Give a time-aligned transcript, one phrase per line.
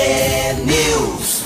[0.00, 1.44] T-News.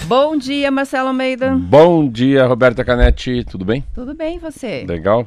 [0.06, 1.54] Bom dia, Marcelo Almeida.
[1.56, 3.44] Bom dia, Roberta Canetti.
[3.44, 3.84] Tudo bem?
[3.94, 4.84] Tudo bem, você?
[4.88, 5.26] Legal.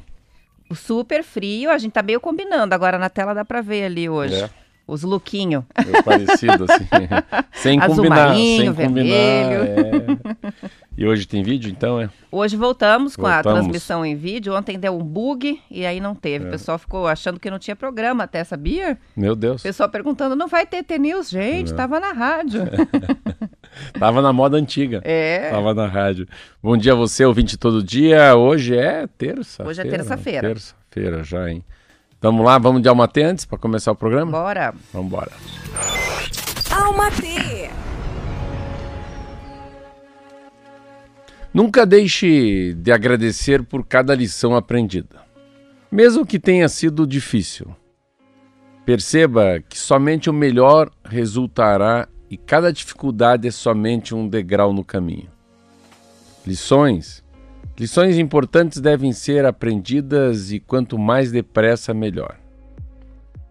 [0.70, 2.74] O super frio, a gente tá meio combinando.
[2.76, 4.36] Agora na tela dá pra ver ali hoje.
[4.42, 4.50] É.
[4.86, 5.66] Os lookinho.
[5.86, 6.86] Meio parecido, assim.
[7.54, 8.28] sem Azul combinar.
[8.30, 9.60] marinho, sem vermelho.
[9.60, 10.20] combinar.
[10.50, 10.74] É.
[10.96, 12.10] E hoje tem vídeo, então, é?
[12.32, 13.60] Hoje voltamos com a Voltamos.
[13.62, 14.56] transmissão em vídeo.
[14.56, 16.46] Ontem deu um bug e aí não teve.
[16.46, 18.98] O pessoal ficou achando que não tinha programa até, sabia?
[19.18, 19.62] Meu Deus.
[19.62, 21.30] O pessoal perguntando, não vai ter T-News?
[21.30, 22.62] Gente, tava na rádio.
[24.00, 25.02] Tava na moda antiga.
[25.04, 25.50] É.
[25.50, 26.28] Tava na rádio.
[26.62, 28.36] Bom dia a você, ouvinte todo dia.
[28.36, 29.68] Hoje é terça.
[29.68, 30.48] Hoje é terça-feira.
[30.50, 31.64] Terça-feira já, hein?
[32.22, 34.32] Vamos lá, vamos de Almatê antes para começar o programa?
[34.32, 34.74] Bora.
[34.94, 35.32] Vamos embora.
[36.72, 37.10] Alma
[41.54, 45.22] Nunca deixe de agradecer por cada lição aprendida,
[45.92, 47.76] mesmo que tenha sido difícil.
[48.84, 55.30] Perceba que somente o melhor resultará e cada dificuldade é somente um degrau no caminho.
[56.44, 57.24] Lições.
[57.80, 62.40] Lições importantes devem ser aprendidas e quanto mais depressa, melhor.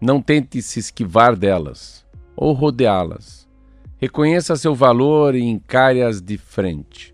[0.01, 3.47] Não tente se esquivar delas ou rodeá-las.
[3.97, 7.12] Reconheça seu valor e encare-as de frente.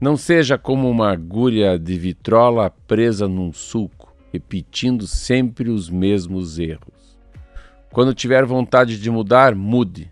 [0.00, 7.18] Não seja como uma agulha de vitrola presa num sulco, repetindo sempre os mesmos erros.
[7.92, 10.10] Quando tiver vontade de mudar, mude.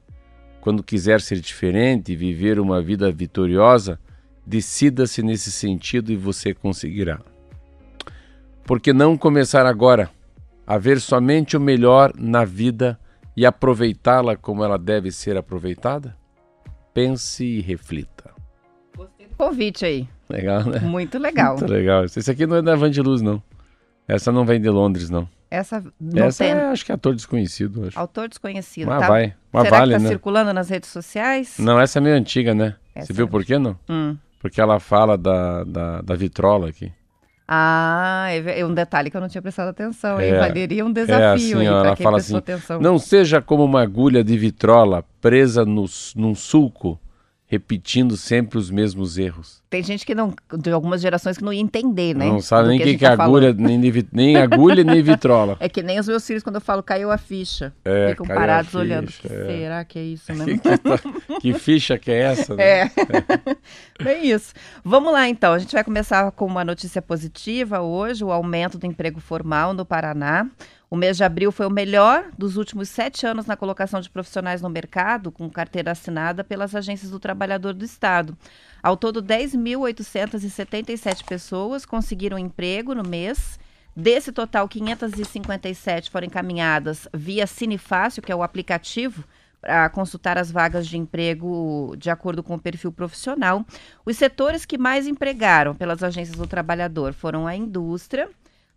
[0.60, 3.98] Quando quiser ser diferente e viver uma vida vitoriosa,
[4.44, 7.21] decida-se nesse sentido e você conseguirá.
[8.65, 10.10] Por que não começar agora
[10.66, 13.00] a ver somente o melhor na vida
[13.34, 16.15] e aproveitá-la como ela deve ser aproveitada?
[16.93, 18.38] Pense e reflita.
[19.38, 20.09] Convite aí.
[20.28, 20.81] Legal, né?
[20.81, 21.56] Muito legal.
[21.56, 22.04] Muito legal.
[22.04, 23.43] Esse aqui não é da Van de Luz, não.
[24.06, 25.28] Essa não vem de Londres, não.
[25.50, 27.87] Essa não Essa tem é, acho que é ator desconhecido.
[27.87, 27.98] Acho.
[27.98, 28.88] autor desconhecido.
[28.88, 29.09] Mas tá?
[29.09, 29.34] vai.
[29.50, 30.09] Mas Será vale, que tá né?
[30.09, 31.56] circulando nas redes sociais?
[31.59, 32.75] Não, essa é meio antiga, né?
[32.94, 33.78] Essa Você viu é- por quê, não?
[33.88, 34.16] Hum.
[34.41, 36.93] Porque ela fala da, da, da vitrola aqui.
[37.50, 40.21] Ah, é é um detalhe que eu não tinha prestado atenção?
[40.21, 40.38] É.
[40.38, 42.81] Valeria um É desafio assim, aí ó, pra ela quem fala prestou assim, atenção.
[42.81, 47.00] não seja como uma agulha de vitrola presa no, num sulco,
[47.48, 49.62] repetindo sempre os mesmos erros.
[49.70, 52.26] Tem gente que não, de algumas gerações que não ia entender, né?
[52.26, 53.78] Não sabe nem o que, gente que é tá agulha, nem,
[54.12, 55.56] nem agulha, nem vitrola.
[55.60, 57.72] É que nem os meus filhos, quando eu falo caiu a ficha.
[57.84, 59.06] É, ficam caiu a parados ficha, olhando.
[59.10, 59.47] Que é.
[59.47, 60.44] será que é isso, né?
[60.44, 62.54] que, que tá- que ficha que é essa?
[62.54, 62.62] né?
[62.64, 62.91] É.
[64.03, 64.53] Bem isso.
[64.84, 65.54] Vamos lá então.
[65.54, 69.86] A gente vai começar com uma notícia positiva hoje: o aumento do emprego formal no
[69.86, 70.47] Paraná.
[70.91, 74.62] O mês de abril foi o melhor dos últimos sete anos na colocação de profissionais
[74.62, 78.34] no mercado, com carteira assinada pelas agências do trabalhador do Estado.
[78.82, 83.60] Ao todo, 10.877 pessoas conseguiram emprego no mês.
[83.94, 89.24] Desse total, 557 foram encaminhadas via Cinefácil, que é o aplicativo
[89.60, 93.62] para consultar as vagas de emprego de acordo com o perfil profissional.
[94.07, 98.30] Os setores que mais empregaram pelas agências do trabalhador foram a indústria,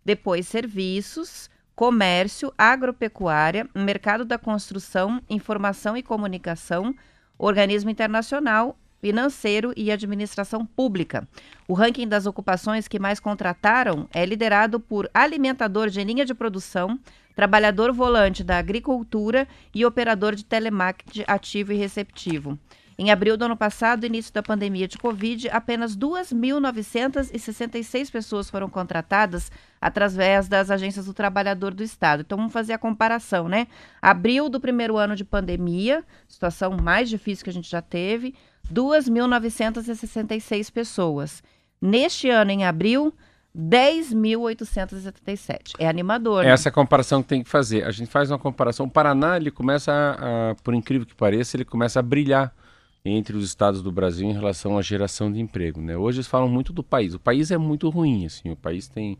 [0.04, 6.94] depois serviços, comércio, agropecuária, mercado da construção, informação e comunicação,
[7.38, 11.26] organismo internacional, financeiro e administração pública.
[11.66, 17.00] O ranking das ocupações que mais contrataram é liderado por alimentador de linha de produção,
[17.34, 22.56] trabalhador volante da agricultura e operador de telemarketing ativo e receptivo.
[23.02, 29.50] Em abril do ano passado, início da pandemia de Covid, apenas 2.966 pessoas foram contratadas
[29.80, 32.20] através das agências do trabalhador do Estado.
[32.20, 33.66] Então, vamos fazer a comparação, né?
[34.00, 38.36] Abril do primeiro ano de pandemia, situação mais difícil que a gente já teve,
[38.72, 41.42] 2.966 pessoas.
[41.80, 43.12] Neste ano, em abril,
[43.58, 45.72] 10.877.
[45.78, 46.44] É animador.
[46.44, 46.50] né?
[46.50, 47.84] Essa é a comparação que tem que fazer.
[47.84, 48.86] A gente faz uma comparação.
[48.86, 52.54] O Paraná, ele começa, a, a- por incrível que pareça, ele começa a brilhar
[53.04, 55.80] entre os estados do Brasil em relação à geração de emprego.
[55.80, 55.96] Né?
[55.96, 57.14] Hoje eles falam muito do país.
[57.14, 58.26] O país é muito ruim.
[58.26, 58.50] Assim.
[58.50, 59.18] O país tem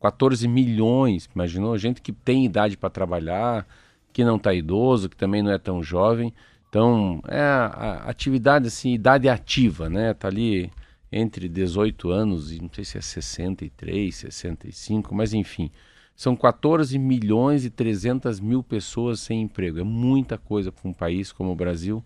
[0.00, 1.76] 14 milhões, imaginou?
[1.76, 3.66] Gente que tem idade para trabalhar,
[4.12, 6.32] que não está idoso, que também não é tão jovem.
[6.68, 10.12] Então, é a, a atividade, assim, idade ativa, né?
[10.14, 10.70] Tá ali
[11.10, 15.70] entre 18 anos e não sei se é 63, 65, mas enfim.
[16.16, 19.80] São 14 milhões e 300 mil pessoas sem emprego.
[19.80, 22.04] É muita coisa para um país como o Brasil.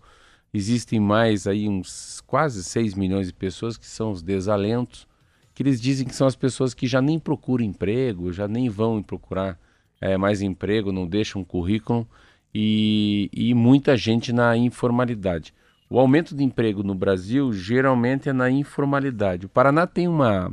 [0.53, 5.07] Existem mais aí uns quase 6 milhões de pessoas que são os desalentos,
[5.53, 9.03] que eles dizem que são as pessoas que já nem procuram emprego, já nem vão
[9.03, 9.59] procurar
[10.01, 12.07] eh, mais emprego, não deixam currículo
[12.53, 15.53] e, e muita gente na informalidade.
[15.89, 19.45] O aumento de emprego no Brasil geralmente é na informalidade.
[19.45, 20.51] O Paraná tem uma,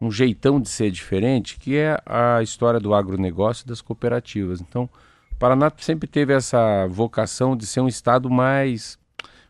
[0.00, 4.60] um jeitão de ser diferente, que é a história do agronegócio e das cooperativas.
[4.60, 4.88] Então,
[5.32, 8.97] o Paraná sempre teve essa vocação de ser um estado mais,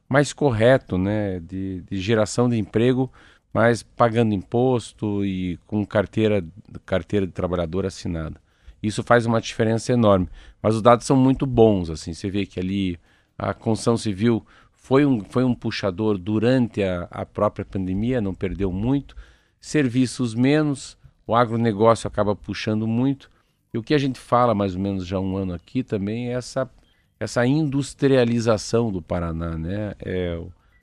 [0.09, 1.41] mais correto, né?
[1.41, 3.13] de, de geração de emprego,
[3.53, 6.45] mas pagando imposto e com carteira,
[6.87, 8.41] carteira de trabalhador assinada.
[8.83, 10.29] Isso faz uma diferença enorme.
[10.63, 11.91] Mas os dados são muito bons.
[11.91, 12.99] assim Você vê que ali
[13.37, 18.73] a construção civil foi um, foi um puxador durante a, a própria pandemia, não perdeu
[18.73, 19.17] muito.
[19.61, 20.97] Serviços menos,
[21.27, 23.31] o agronegócio acaba puxando muito.
[23.75, 26.29] E o que a gente fala mais ou menos já há um ano aqui também
[26.29, 26.71] é essa,
[27.21, 29.95] essa industrialização do Paraná, né?
[30.05, 30.41] É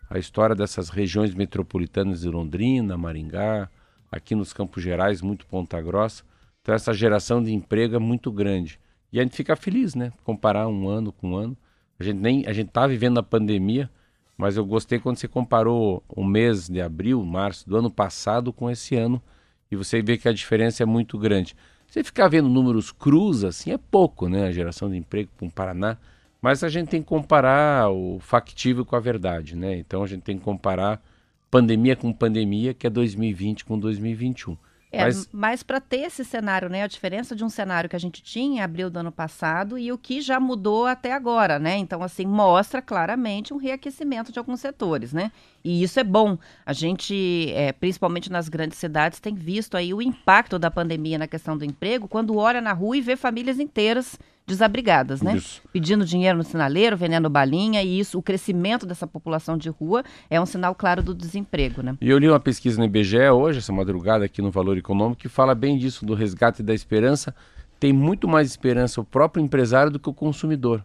[0.10, 3.70] a história dessas regiões metropolitanas de Londrina, Maringá,
[4.12, 6.24] aqui nos Campos Gerais, muito Ponta Grossa.
[6.62, 8.80] Então essa geração de emprego é muito grande.
[9.12, 10.12] E a gente fica feliz, né?
[10.24, 11.58] Comparar um ano com um ano.
[12.00, 13.90] A gente nem a gente tá vivendo a pandemia,
[14.38, 18.70] mas eu gostei quando você comparou o mês de abril, março do ano passado com
[18.70, 19.22] esse ano
[19.72, 21.56] e você vê que a diferença é muito grande.
[21.88, 24.48] Você ficar vendo números crus assim é pouco, né?
[24.48, 25.98] A geração de emprego para o Paraná,
[26.46, 29.80] mas a gente tem que comparar o factível com a verdade, né?
[29.80, 31.02] Então a gente tem que comparar
[31.50, 34.56] pandemia com pandemia, que é 2020 com 2021.
[34.92, 36.84] É, Mas- mas para ter esse cenário, né?
[36.84, 39.92] A diferença de um cenário que a gente tinha em abril do ano passado e
[39.92, 41.78] o que já mudou até agora, né?
[41.78, 45.32] Então, assim, mostra claramente um reaquecimento de alguns setores, né?
[45.64, 46.38] E isso é bom.
[46.64, 51.28] A gente, é, principalmente nas grandes cidades, tem visto aí o impacto da pandemia na
[51.28, 55.38] questão do emprego quando olha na rua e vê famílias inteiras desabrigadas, né?
[55.38, 55.62] Isso.
[55.74, 60.40] Pedindo dinheiro no sinaleiro, vendendo balinha, e isso, o crescimento dessa população de rua é
[60.40, 61.98] um sinal claro do desemprego, né?
[62.00, 65.30] E eu li uma pesquisa no IBGE hoje, essa madrugada, aqui no Valor Econômico, que
[65.30, 67.34] fala bem disso, do resgate da esperança.
[67.80, 70.84] Tem muito mais esperança o próprio empresário do que o consumidor.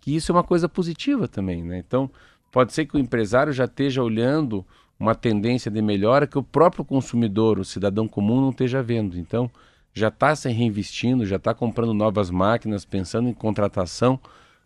[0.00, 1.78] Que isso é uma coisa positiva também, né?
[1.78, 2.10] Então,
[2.52, 4.64] pode ser que o empresário já esteja olhando
[5.00, 9.18] uma tendência de melhora que o próprio consumidor, o cidadão comum, não esteja vendo.
[9.18, 9.50] Então,
[9.98, 14.18] já está se reinvestindo, já está comprando novas máquinas, pensando em contratação,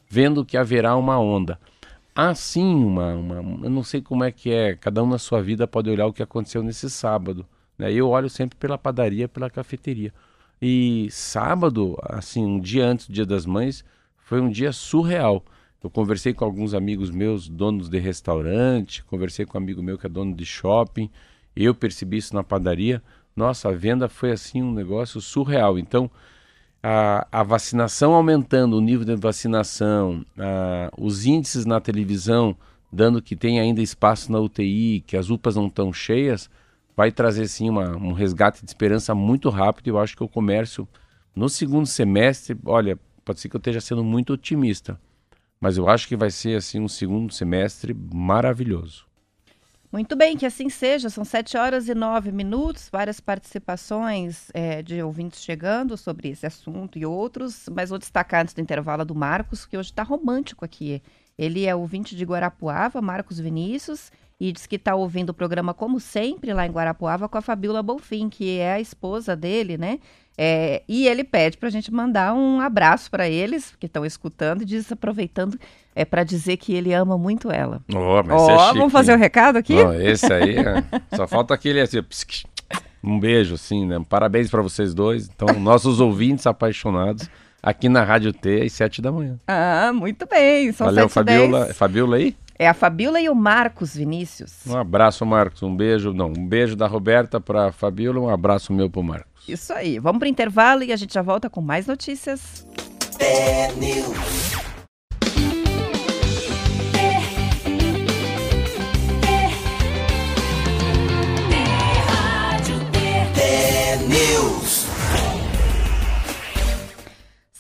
[0.08, 1.58] vendo que haverá uma onda.
[2.14, 5.40] Há sim uma, uma- Eu não sei como é que é, cada um na sua
[5.43, 7.46] vida pode olhar o que aconteceu nesse sábado.
[7.79, 7.90] Né?
[7.93, 10.12] Eu olho sempre pela padaria, pela cafeteria.
[10.61, 13.85] E sábado, assim, um dia antes do Dia das Mães,
[14.19, 15.42] foi um dia surreal.
[15.83, 20.06] Eu conversei com alguns amigos meus, donos de restaurante, conversei com um amigo meu que
[20.06, 21.11] é dono de shopping.
[21.56, 23.02] Eu percebi isso na padaria.
[23.34, 25.78] Nossa, a venda foi assim um negócio surreal.
[25.78, 26.10] Então,
[26.82, 32.56] a, a vacinação aumentando, o nível de vacinação, a- os índices na televisão
[32.92, 36.50] dando que tem ainda espaço na UTI, que as UPAs não estão cheias,
[36.96, 39.88] vai trazer sim uma- um resgate de esperança muito rápido.
[39.88, 40.86] Eu acho que o comércio
[41.34, 45.00] no segundo semestre, olha, pode ser que eu esteja sendo muito otimista,
[45.60, 49.06] mas eu acho que vai ser assim um segundo semestre maravilhoso.
[49.92, 51.11] Muito bem, que assim seja.
[51.11, 56.99] São 7 horas e 9 minutos, várias participações eh, de ouvintes chegando sobre esse assunto
[56.99, 61.02] e outros, mas vou destacar antes do intervalo do Marcos, que hoje está romântico aqui.
[61.37, 66.00] Ele é ouvinte de Guarapuava, Marcos Vinícius, e diz que está ouvindo o programa, como
[66.00, 69.99] sempre, lá em Guarapuava, com a Fabiola Bonfim, que é a esposa dele, né?
[70.36, 74.62] É, e ele pede para a gente mandar um abraço para eles, que estão escutando,
[74.62, 75.58] e diz, aproveitando,
[75.94, 77.80] é, para dizer que ele ama muito ela.
[77.94, 79.74] Oh, Ó, vamos fazer o recado aqui?
[79.74, 81.98] Não, esse aí, é- só falta aquele assim,
[83.04, 84.00] um beijo, assim, né?
[84.08, 85.28] Parabéns para vocês dois.
[85.28, 87.28] Então, nossos ouvintes apaixonados
[87.62, 89.38] aqui na Rádio T às sete da manhã.
[89.46, 90.72] Ah, muito bem.
[90.72, 91.66] São Valeu, 7 Fabiola.
[91.68, 92.36] É Fabiola aí?
[92.58, 94.60] É a Fabiola e o Marcos Vinícius.
[94.66, 95.62] Um abraço, Marcos.
[95.62, 99.31] Um beijo, não, um beijo da Roberta para Fabiola, um abraço meu pro Marcos.
[99.46, 99.99] Isso aí.
[99.99, 102.66] Vamos pro intervalo e a gente já volta com mais notícias.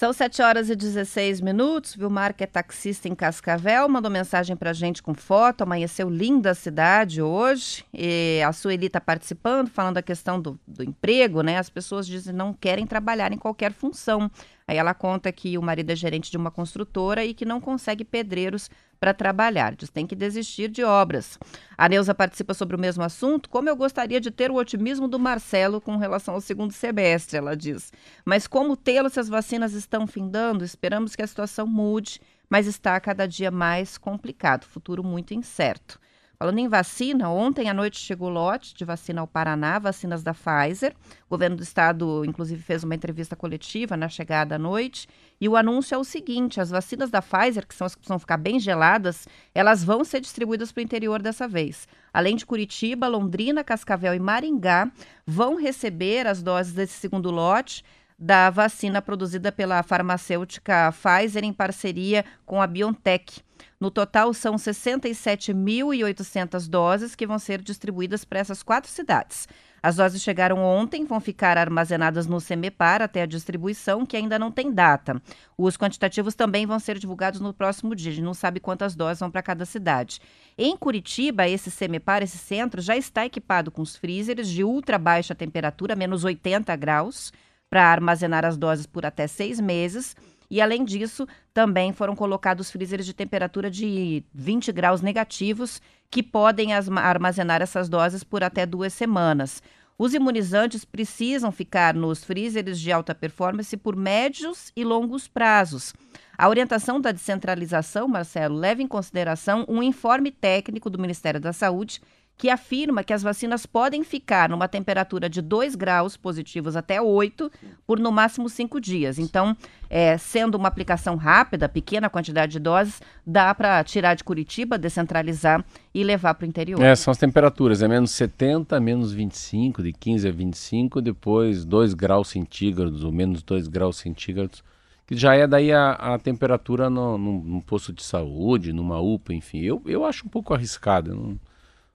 [0.02, 1.94] São 7 horas e 16 minutos.
[1.94, 5.62] Vilmar, que é taxista em Cascavel, mandou mensagem pra gente com foto.
[5.62, 7.84] Amanheceu linda a cidade hoje.
[7.94, 11.56] E a Sueli está participando, falando da questão do, do emprego, né?
[11.56, 14.28] As pessoas dizem não querem trabalhar em qualquer função.
[14.66, 18.04] Aí ela conta que o marido é gerente de uma construtora e que não consegue
[18.04, 19.74] pedreiros para trabalhar.
[19.74, 21.38] Diz tem que desistir de obras.
[21.76, 23.50] A Neuza participa sobre o mesmo assunto.
[23.50, 27.56] Como eu gostaria de ter o otimismo do Marcelo com relação ao segundo semestre, ela
[27.56, 27.92] diz.
[28.24, 30.64] Mas como tê-lo se as vacinas estão findando?
[30.64, 34.64] Esperamos que a situação mude, mas está cada dia mais complicado.
[34.64, 35.98] Futuro muito incerto.
[36.42, 40.92] Falando em vacina, ontem à noite chegou lote de vacina ao Paraná, vacinas da Pfizer.
[41.26, 45.08] O governo do estado, inclusive, fez uma entrevista coletiva na chegada à noite.
[45.40, 48.18] E o anúncio é o seguinte: as vacinas da Pfizer, que são as que precisam
[48.18, 51.86] ficar bem geladas, elas vão ser distribuídas para o interior dessa vez.
[52.12, 54.90] Além de Curitiba, Londrina, Cascavel e Maringá,
[55.24, 57.84] vão receber as doses desse segundo lote
[58.18, 63.44] da vacina produzida pela farmacêutica Pfizer em parceria com a BioNTech.
[63.80, 69.46] No total, são 67.800 doses que vão ser distribuídas para essas quatro cidades.
[69.82, 74.52] As doses chegaram ontem, vão ficar armazenadas no CEMEPAR até a distribuição, que ainda não
[74.52, 75.20] tem data.
[75.58, 78.12] Os quantitativos também vão ser divulgados no próximo dia.
[78.12, 80.20] A gente não sabe quantas doses vão para cada cidade.
[80.56, 85.34] Em Curitiba, esse CEMEPAR, esse centro, já está equipado com os freezers de ultra baixa
[85.34, 87.32] temperatura, menos 80 graus,
[87.68, 90.14] para armazenar as doses por até seis meses
[90.52, 95.80] e, além disso, também foram colocados freezers de temperatura de 20 graus negativos,
[96.10, 99.62] que podem armazenar essas doses por até duas semanas.
[99.96, 105.94] Os imunizantes precisam ficar nos freezers de alta performance por médios e longos prazos.
[106.36, 111.98] A orientação da descentralização, Marcelo, leva em consideração um informe técnico do Ministério da Saúde
[112.36, 117.50] que afirma que as vacinas podem ficar numa temperatura de 2 graus positivos até 8
[117.86, 119.18] por no máximo 5 dias.
[119.18, 119.56] Então,
[119.88, 125.64] é, sendo uma aplicação rápida, pequena quantidade de doses, dá para tirar de Curitiba, descentralizar
[125.94, 126.82] e levar para o interior.
[126.82, 131.94] É, são as temperaturas, é menos 70, menos 25, de 15 a 25, depois 2
[131.94, 134.64] graus centígrados ou menos 2 graus centígrados,
[135.06, 139.32] que já é daí a, a temperatura no, no, no, posto de saúde, numa UPA,
[139.32, 139.60] enfim.
[139.60, 141.38] Eu, eu acho um pouco arriscado, não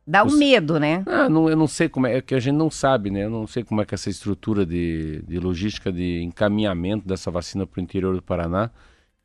[0.08, 1.04] Dá um medo, né?
[1.06, 3.26] Ah, não, eu não sei como é, é que a gente não sabe, né?
[3.26, 7.68] Eu não sei como é que essa estrutura de, de logística de encaminhamento dessa vacina
[7.68, 8.72] para o interior do Paraná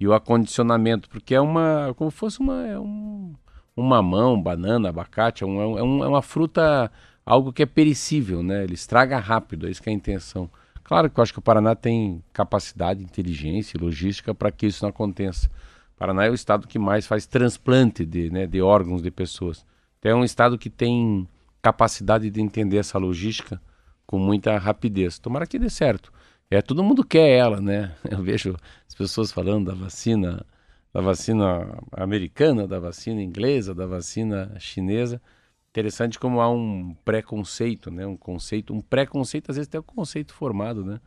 [0.01, 3.33] e o acondicionamento, porque é uma, como fosse uma, é um,
[3.77, 6.91] um mamão, banana, abacate, é, um, é, um, é uma fruta,
[7.25, 8.65] algo que é perecível, né?
[8.65, 10.51] Ele estraga rápido, é isso que é a intenção.
[10.83, 14.85] Claro que eu acho que o Paraná tem capacidade, inteligência e logística para que isso
[14.85, 15.47] não aconteça.
[15.95, 19.65] O Paraná é o estado que mais faz transplante de, né, de órgãos de pessoas.
[20.03, 21.29] Então é um estado que tem
[21.63, 23.63] capacidade de entender essa logística
[24.05, 25.17] com muita rapidez.
[25.17, 26.13] Tomara que dê certo.
[26.51, 27.95] É, todo mundo quer ela, né?
[28.11, 28.57] Eu vejo
[28.89, 30.45] as pessoas falando da vacina,
[30.93, 35.23] da vacina americana, da vacina inglesa, da vacina chinesa.
[35.71, 38.05] Interessante como há um preconceito, né?
[38.05, 41.01] Um conceito, um preconceito às vezes até um conceito formado, né?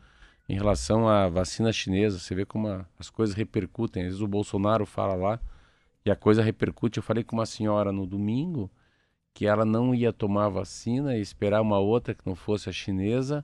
[0.47, 4.03] Em relação à vacina chinesa, você vê como a, as coisas repercutem.
[4.03, 5.39] Às vezes o Bolsonaro fala lá
[6.05, 6.95] e a coisa repercute.
[6.95, 8.71] Eu falei com uma senhora no domingo
[9.35, 13.43] que ela não ia tomar vacina e esperar uma outra que não fosse a chinesa,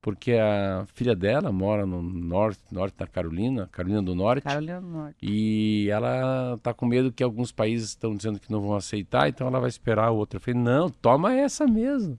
[0.00, 4.44] porque a filha dela mora no norte, norte da Carolina, Carolina do Norte.
[4.44, 5.16] Carolina do Norte.
[5.20, 9.48] E ela está com medo que alguns países estão dizendo que não vão aceitar, então
[9.48, 10.36] ela vai esperar a outra.
[10.36, 12.16] Eu falei, não, toma essa mesmo.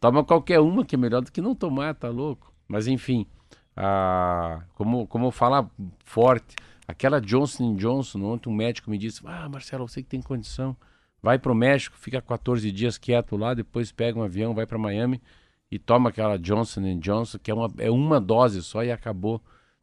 [0.00, 2.52] Toma qualquer uma que é melhor do que não tomar, tá louco?
[2.66, 3.28] Mas enfim,
[3.76, 5.70] a, como, como falar
[6.04, 6.56] forte,
[6.88, 10.76] aquela Johnson Johnson, ontem um médico me disse, ah, Marcelo, você que tem condição,
[11.26, 14.78] vai para o México, fica 14 dias quieto lá, depois pega um avião, vai para
[14.78, 15.20] Miami
[15.68, 19.42] e toma aquela Johnson Johnson, que é uma, é uma dose só e acabou.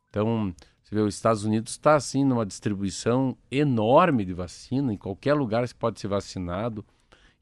[0.10, 5.34] Então, você vê, os Estados Unidos está assim numa distribuição enorme de vacina, em qualquer
[5.34, 6.86] lugar você pode ser vacinado,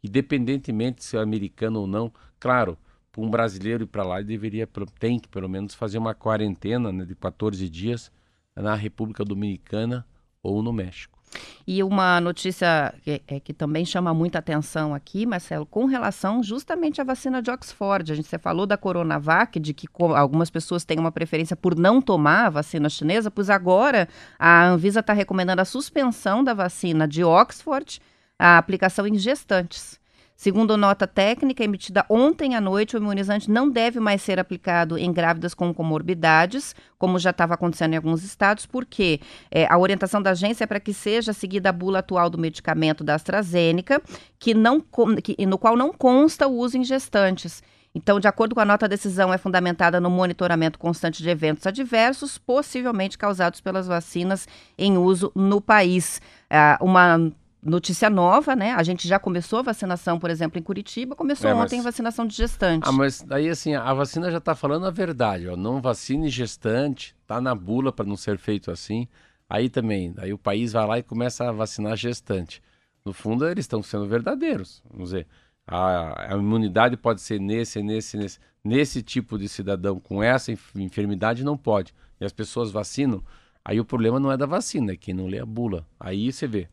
[0.03, 2.11] independentemente se é americano ou não.
[2.39, 2.79] Claro,
[3.11, 4.67] para um brasileiro ir para lá, ele deveria,
[4.97, 8.11] tem que pelo menos fazer uma quarentena né, de 14 dias
[8.55, 10.03] na República Dominicana
[10.41, 11.20] ou no México.
[11.65, 16.99] E uma notícia que, é, que também chama muita atenção aqui, Marcelo, com relação justamente
[16.99, 18.11] à vacina de Oxford.
[18.11, 22.01] A gente você falou da Coronavac, de que algumas pessoas têm uma preferência por não
[22.01, 24.07] tomar a vacina chinesa, pois agora
[24.37, 28.01] a Anvisa está recomendando a suspensão da vacina de Oxford,
[28.37, 30.00] a aplicação em gestantes.
[30.41, 35.13] Segundo nota técnica emitida ontem à noite, o imunizante não deve mais ser aplicado em
[35.13, 39.19] grávidas com comorbidades, como já estava acontecendo em alguns estados, porque
[39.51, 43.03] é, a orientação da agência é para que seja seguida a bula atual do medicamento
[43.03, 44.01] da AstraZeneca,
[44.39, 44.81] que não,
[45.23, 47.61] que, no qual não consta o uso em gestantes.
[47.93, 51.67] Então, de acordo com a nota, a decisão é fundamentada no monitoramento constante de eventos
[51.67, 56.19] adversos, possivelmente causados pelas vacinas em uso no país.
[56.49, 57.31] É, uma
[57.63, 58.71] notícia nova, né?
[58.73, 61.83] A gente já começou a vacinação, por exemplo, em Curitiba, começou É, mas- ontem a
[61.83, 62.87] vacinação de gestante.
[62.87, 65.55] Ah, mas daí assim, a vacina já está falando a verdade, ó.
[65.55, 69.07] Não vacine gestante, tá na bula para não ser feito assim.
[69.49, 72.61] Aí também, aí o país vai lá e começa a vacinar gestante.
[73.03, 74.81] No fundo, eles estão sendo verdadeiros.
[74.89, 75.27] Vamos dizer,
[75.67, 78.39] a, a imunidade pode ser nesse, nesse, nesse.
[78.63, 81.95] Nesse tipo de cidadão com essa enf- enfermidade não pode.
[82.19, 83.23] E as pessoas vacinam.
[83.65, 85.83] Aí o problema não é da vacina, é quem não lê a bula.
[85.99, 86.67] Aí você vê.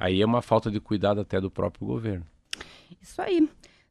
[0.00, 2.26] Aí é uma falta de cuidado até do próprio governo.
[3.02, 3.46] Isso aí.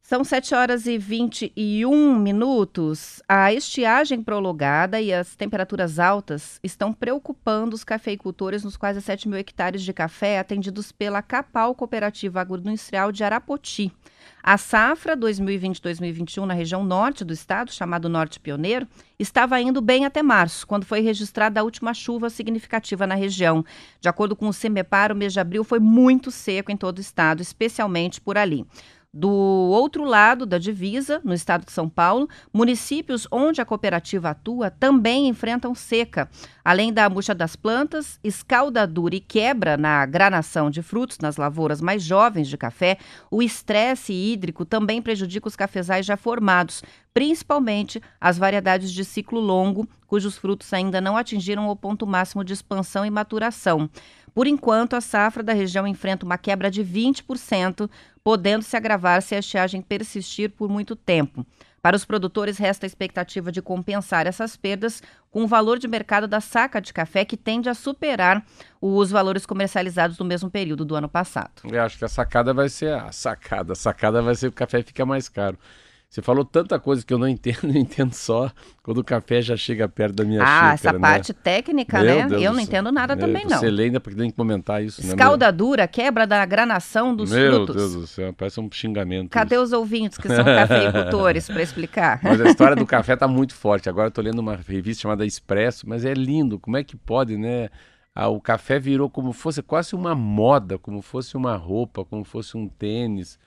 [0.10, 3.22] São 7 horas e 21 minutos.
[3.30, 9.38] A estiagem prolongada e as temperaturas altas estão preocupando os cafeicultores nos quase 7 mil
[9.38, 13.94] hectares de café atendidos pela Capal Cooperativa Agroindustrial de Arapoti.
[14.42, 18.88] A safra 2020-2021 na região norte do estado, chamado Norte Pioneiro,
[19.20, 23.64] estava indo bem até março, quando foi registrada a última chuva significativa na região.
[24.00, 27.02] De acordo com o CEMEPAR, o mês de abril foi muito seco em todo o
[27.02, 28.66] estado, especialmente por ali.
[29.12, 34.70] Do outro lado da divisa, no estado de São Paulo, municípios onde a cooperativa atua
[34.70, 36.30] também enfrentam seca.
[36.64, 42.04] Além da murcha das plantas, escaldadura e quebra na granação de frutos nas lavouras mais
[42.04, 43.00] jovens de café,
[43.32, 49.90] o estresse hídrico também prejudica os cafezais já formados, principalmente as variedades de ciclo longo,
[50.06, 53.90] cujos frutos ainda não atingiram o ponto máximo de expansão e maturação.
[54.34, 57.90] Por enquanto, a safra da região enfrenta uma quebra de 20%,
[58.24, 61.46] podendo se agravar se a estiagem persistir por muito tempo.
[61.82, 66.28] Para os produtores, resta a expectativa de compensar essas perdas com o valor de mercado
[66.28, 68.46] da saca de café, que tende a superar
[68.82, 71.62] os valores comercializados no mesmo período do ano passado.
[71.64, 73.74] Eu acho que a sacada vai ser a sacada.
[73.74, 75.58] A sacada vai ser que o café fica mais caro.
[76.10, 79.56] Você falou tanta coisa que eu não entendo, eu entendo só quando o café já
[79.56, 81.00] chega perto da minha ah, xícara, essa né?
[81.00, 82.28] parte técnica, Meu né?
[82.28, 83.60] Deus Eu não entendo nada Meu, também, não.
[83.60, 85.10] Você lê ainda porque tem que comentar isso, né?
[85.10, 87.76] Escaldadura, quebra da granação dos Meu frutos.
[87.76, 89.30] Deus do céu, parece um xingamento.
[89.30, 89.66] Cadê isso.
[89.66, 92.20] os ouvintes que são cafeicultores para explicar?
[92.24, 93.88] Mas a história do café tá muito forte.
[93.88, 96.58] Agora eu tô lendo uma revista chamada Expresso, mas é lindo.
[96.58, 97.70] Como é que pode, né?
[98.16, 102.58] Ah, o café virou como fosse quase uma moda, como fosse uma roupa, como fosse
[102.58, 103.38] um tênis,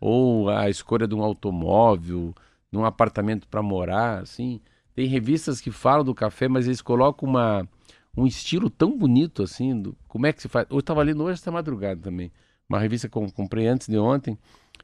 [0.00, 2.34] ou a escolha de um automóvel,
[2.70, 4.60] de um apartamento para morar, assim.
[4.94, 7.68] Tem revistas que falam do café, mas eles colocam uma,
[8.16, 10.66] um estilo tão bonito assim, do, como é que se faz.
[10.70, 12.32] Eu estava lendo hoje esta madrugada também,
[12.68, 14.36] uma revista que eu comprei antes de ontem,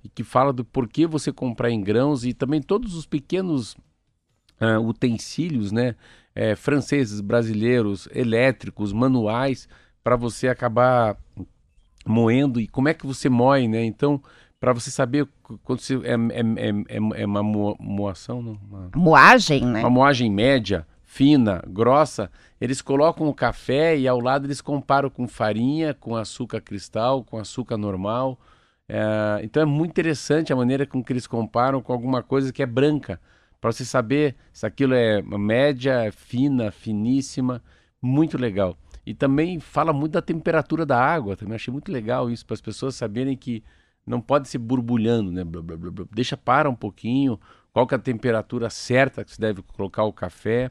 [0.03, 3.77] e que fala do porquê você comprar em grãos e também todos os pequenos
[4.61, 5.97] ah, utensílios, né,
[6.35, 9.69] eh, franceses, brasileiros, elétricos, manuais,
[10.03, 11.17] para você acabar
[12.07, 13.85] moendo e como é que você moe, né?
[13.85, 14.23] Então,
[14.61, 18.59] para você saber qu- quando você é, é, é, é- é uma mo- moação, não?
[18.69, 19.81] Uma, Moagem, né?
[19.81, 25.29] uma moagem média, fina, grossa, eles colocam o café e ao lado eles comparam com
[25.29, 28.39] farinha, com açúcar cristal, com açúcar normal.
[28.89, 32.63] É, então é muito interessante a maneira com que eles comparam com alguma coisa que
[32.63, 33.21] é branca,
[33.61, 37.63] para você saber se aquilo é média, fina, finíssima,
[38.01, 38.77] muito legal.
[39.07, 42.61] E também fala muito da temperatura da água, também achei muito legal isso, para as
[42.61, 43.63] pessoas saberem que
[44.07, 45.45] não pode ser borbulhando, né?
[45.45, 46.07] Blá, blá, blá.
[46.13, 47.39] Deixa para um pouquinho,
[47.73, 50.71] qual que é a temperatura certa que se deve colocar o café.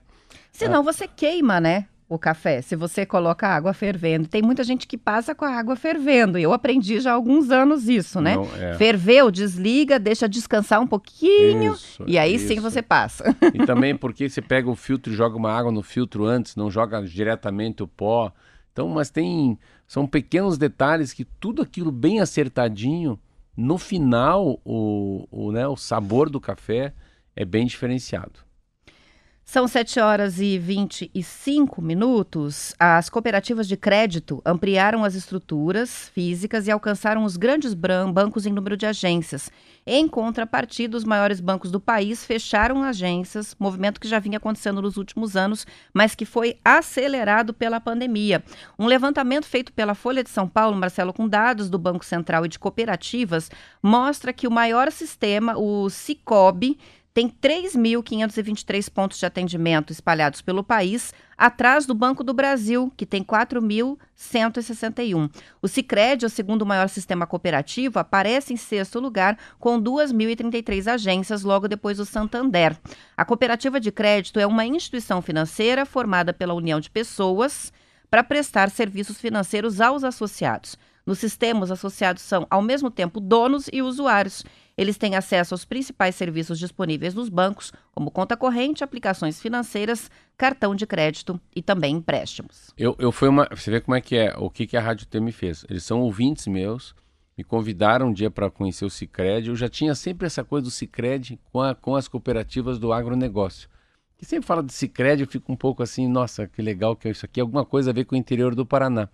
[0.52, 1.88] Senão você queima, né?
[2.08, 4.28] O café, se você coloca a água fervendo.
[4.28, 6.38] Tem muita gente que passa com a água fervendo.
[6.38, 8.36] E eu aprendi já há alguns anos isso, né?
[8.36, 8.76] Não, é.
[8.76, 11.74] Ferveu, desliga, deixa descansar um pouquinho.
[11.74, 12.62] Isso, e aí sim isso.
[12.62, 13.36] você passa.
[13.54, 16.70] E também porque você pega o filtro e joga uma água no filtro antes, não
[16.70, 18.32] joga diretamente o pó.
[18.74, 19.58] Então, mas tem.
[19.88, 23.20] São pequenos detalhes que tudo aquilo bem acertadinho,
[23.56, 26.94] no final, o, o, né, o sabor do café
[27.36, 28.40] é bem diferenciado.
[29.46, 32.74] São 7 horas e 25 minutos.
[32.80, 38.78] As cooperativas de crédito ampliaram as estruturas físicas e alcançaram os grandes bancos em número
[38.78, 39.52] de agências.
[39.86, 44.96] Em contrapartida, os maiores bancos do país fecharam agências, movimento que já vinha acontecendo nos
[44.96, 48.42] últimos anos, mas que foi acelerado pela pandemia.
[48.80, 52.50] Um levantamento feito pela Folha de São Paulo, Marcelo, com dados do Banco Central e
[52.50, 53.52] de cooperativas,
[53.84, 56.80] mostra que o maior sistema, o Cicobi,
[57.14, 63.24] tem 3.523 pontos de atendimento espalhados pelo país, atrás do Banco do Brasil, que tem
[63.24, 65.30] 4.161.
[65.62, 71.68] O Sicredi, o segundo maior sistema cooperativo, aparece em sexto lugar, com 2.033 agências, logo
[71.68, 72.76] depois do Santander.
[73.16, 77.72] A cooperativa de crédito é uma instituição financeira formada pela união de pessoas
[78.10, 80.76] para prestar serviços financeiros aos associados.
[81.06, 84.44] No sistema, os associados são, ao mesmo tempo, donos e usuários.
[84.78, 90.74] Eles têm acesso aos principais serviços disponíveis nos bancos, como conta corrente, aplicações financeiras, cartão
[90.74, 92.72] de crédito e também empréstimos.
[92.78, 93.48] Eu, eu fui uma.
[93.52, 95.66] Você vê como é que é, o que, que a Rádio T me fez.
[95.70, 96.96] Eles são ouvintes meus,
[97.38, 99.50] me convidaram um dia para conhecer o Cicred.
[99.50, 103.70] Eu já tinha sempre essa coisa do Cicred com, a, com as cooperativas do agronegócio.
[104.22, 107.12] E sempre fala de Cicred, eu fico um pouco assim, nossa, que legal que é
[107.12, 109.10] isso aqui, alguma coisa a ver com o interior do Paraná.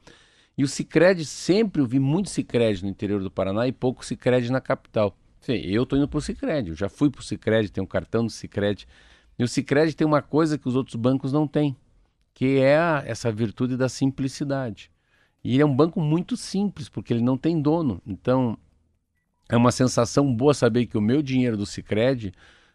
[0.60, 4.52] E o Cicred, sempre eu vi muito Cicred no interior do Paraná e pouco Cicred
[4.52, 5.18] na capital.
[5.40, 7.88] Sim, eu estou indo para o Cicred, eu já fui para o Cicred, tenho um
[7.88, 8.86] cartão do Cicred.
[9.38, 11.78] E o Cicred tem uma coisa que os outros bancos não têm,
[12.34, 14.92] que é a, essa virtude da simplicidade.
[15.42, 18.02] E ele é um banco muito simples, porque ele não tem dono.
[18.06, 18.58] Então,
[19.48, 22.34] é uma sensação boa saber que o meu dinheiro do Cicred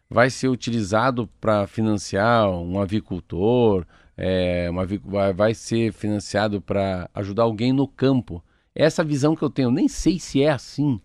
[0.09, 3.85] vai ser utilizado para financiar um avicultor,
[4.17, 8.43] é, uma, vai, vai ser financiado para ajudar alguém no campo.
[8.73, 10.99] Essa visão que eu tenho, nem sei se é assim,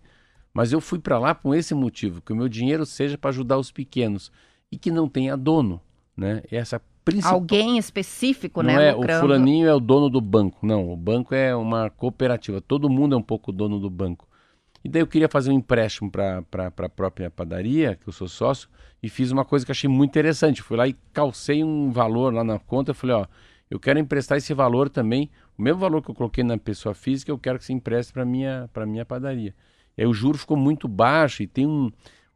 [0.53, 3.57] mas eu fui para lá com esse motivo, que o meu dinheiro seja para ajudar
[3.57, 4.31] os pequenos
[4.71, 5.81] e que não tenha dono,
[6.15, 6.43] né?
[6.51, 7.35] Essa principal...
[7.35, 8.89] Alguém específico, não né?
[8.89, 10.65] É, o fulaninho é o dono do banco.
[10.65, 12.61] Não, o banco é uma cooperativa.
[12.61, 14.27] Todo mundo é um pouco dono do banco.
[14.83, 18.67] E daí eu queria fazer um empréstimo para a própria padaria, que eu sou sócio,
[19.01, 20.61] e fiz uma coisa que achei muito interessante.
[20.61, 22.91] Fui lá e calcei um valor lá na conta.
[22.91, 23.25] Eu falei, ó,
[23.71, 27.31] eu quero emprestar esse valor também, o mesmo valor que eu coloquei na pessoa física,
[27.31, 29.55] eu quero que você empreste para minha para minha padaria.
[29.97, 31.89] E aí o juro ficou muito baixo e tem um,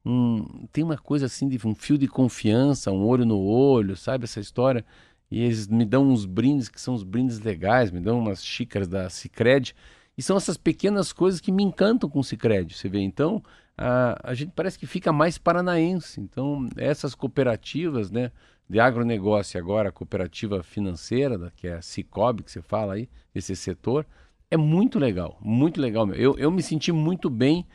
[0.05, 4.23] um tem uma coisa assim de um fio de confiança, um olho no olho, sabe
[4.23, 4.85] essa história?
[5.29, 8.87] E eles me dão uns brindes que são os brindes legais, me dão umas xícaras
[8.87, 9.75] da Cicred
[10.17, 12.99] e são essas pequenas coisas que me encantam com o Cicred, você vê.
[12.99, 13.43] Então,
[13.77, 16.21] a, a gente parece que fica mais paranaense.
[16.21, 18.31] Então, essas cooperativas, né,
[18.69, 23.55] de agronegócio agora, a cooperativa financeira, que é a Cicobi, que você fala aí, esse
[23.55, 24.05] setor,
[24.49, 26.07] é muito legal, muito legal.
[26.13, 27.65] Eu, eu me senti muito bem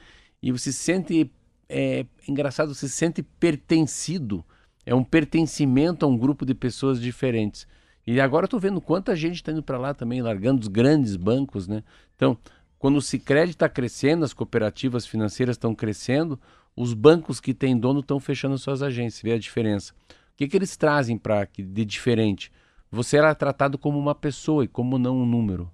[0.43, 1.31] e você se sente,
[1.69, 4.45] é, engraçado, você se sente pertencido,
[4.87, 7.67] é um pertencimento a um grupo de pessoas diferentes.
[8.13, 11.15] E agora eu estou vendo quanta gente está indo para lá também, largando os grandes
[11.15, 11.85] bancos, né?
[12.17, 12.37] Então,
[12.77, 16.37] quando o Sicredi está crescendo, as cooperativas financeiras estão crescendo,
[16.75, 19.23] os bancos que têm dono estão fechando suas agências.
[19.23, 19.93] Vê a diferença.
[19.93, 22.51] O que, que eles trazem para de diferente?
[22.91, 25.71] Você era tratado como uma pessoa e como não um número.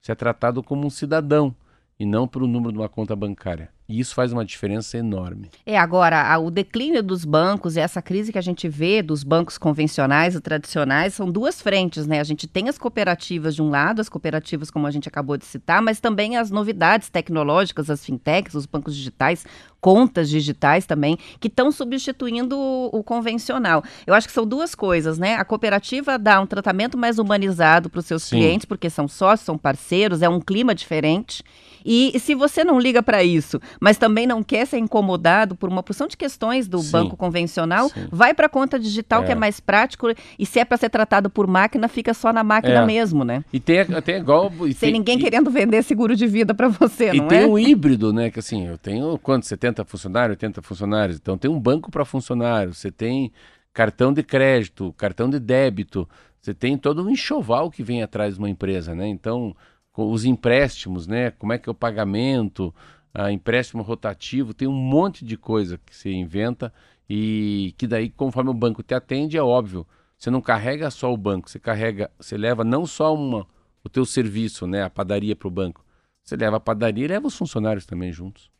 [0.00, 1.52] Você é tratado como um cidadão
[1.98, 3.68] e não pelo número de uma conta bancária.
[3.90, 5.50] E isso faz uma diferença enorme.
[5.66, 9.58] É, agora, o declínio dos bancos e essa crise que a gente vê dos bancos
[9.58, 12.20] convencionais e tradicionais são duas frentes, né?
[12.20, 15.44] A gente tem as cooperativas de um lado, as cooperativas, como a gente acabou de
[15.44, 19.44] citar, mas também as novidades tecnológicas, as fintechs, os bancos digitais,
[19.80, 23.82] contas digitais também, que estão substituindo o, o, convencional.
[24.06, 25.34] Eu acho que são duas coisas, né?
[25.34, 28.36] A cooperativa dá um tratamento mais humanizado para os seus Sim.
[28.36, 31.42] clientes, porque são sócios, são parceiros, é um clima diferente.
[31.84, 35.82] E se você não liga para isso, mas também não quer ser incomodado por uma
[35.82, 38.06] porção de questões do sim, banco convencional, sim.
[38.12, 39.26] vai para a conta digital, é.
[39.26, 42.44] que é mais prático, e se é para ser tratado por máquina, fica só na
[42.44, 42.86] máquina é.
[42.86, 43.42] mesmo, né?
[43.52, 44.50] E tem até igual.
[44.50, 47.26] Sem tem, ninguém e, querendo vender seguro de vida para você, não é?
[47.26, 48.30] E tem um híbrido, né?
[48.30, 49.46] Que assim, eu tenho quanto?
[49.46, 51.16] 70 funcionários, 80 funcionários.
[51.16, 53.32] Então tem um banco para funcionários, você tem
[53.72, 56.08] cartão de crédito, cartão de débito,
[56.40, 59.06] você tem todo um enxoval que vem atrás de uma empresa, né?
[59.06, 59.54] Então,
[59.96, 61.30] os empréstimos, né?
[61.32, 62.74] Como é que é o pagamento,
[63.12, 66.72] a empréstimo rotativo, tem um monte de coisa que se inventa
[67.08, 71.16] e que daí, conforme o banco te atende, é óbvio, você não carrega só o
[71.16, 73.46] banco, você carrega, você leva não só uma,
[73.82, 75.84] o teu serviço, né, a padaria para o banco,
[76.22, 78.50] você leva a padaria e leva os funcionários também juntos.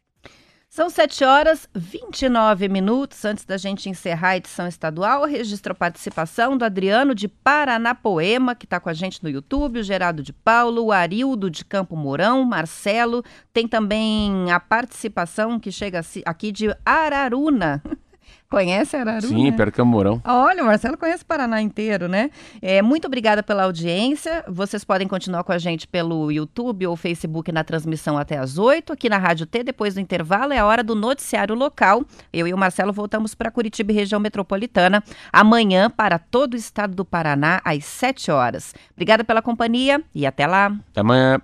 [0.73, 3.25] São 7 horas 29 minutos.
[3.25, 8.67] Antes da gente encerrar a edição estadual, registro a participação do Adriano de Paranapoema, que
[8.67, 12.45] está com a gente no YouTube, o Gerardo de Paulo, o Arildo de Campo Mourão,
[12.45, 13.25] Marcelo.
[13.53, 17.83] Tem também a participação que chega aqui de Araruna.
[18.51, 19.29] Conhece Araruna?
[19.29, 20.21] Sim, perto Camorão.
[20.25, 22.31] Olha, o Marcelo conhece o Paraná inteiro, né?
[22.61, 24.45] É, muito obrigada pela audiência.
[24.49, 28.93] Vocês podem continuar com a gente pelo YouTube ou Facebook na transmissão até às 8.
[28.93, 32.05] Aqui na Rádio T, depois do intervalo, é a hora do noticiário local.
[32.33, 36.95] Eu e o Marcelo voltamos para Curitiba e região metropolitana amanhã para todo o estado
[36.95, 38.75] do Paraná às 7 horas.
[38.93, 40.67] Obrigada pela companhia e até lá.
[40.91, 41.41] Até amanhã.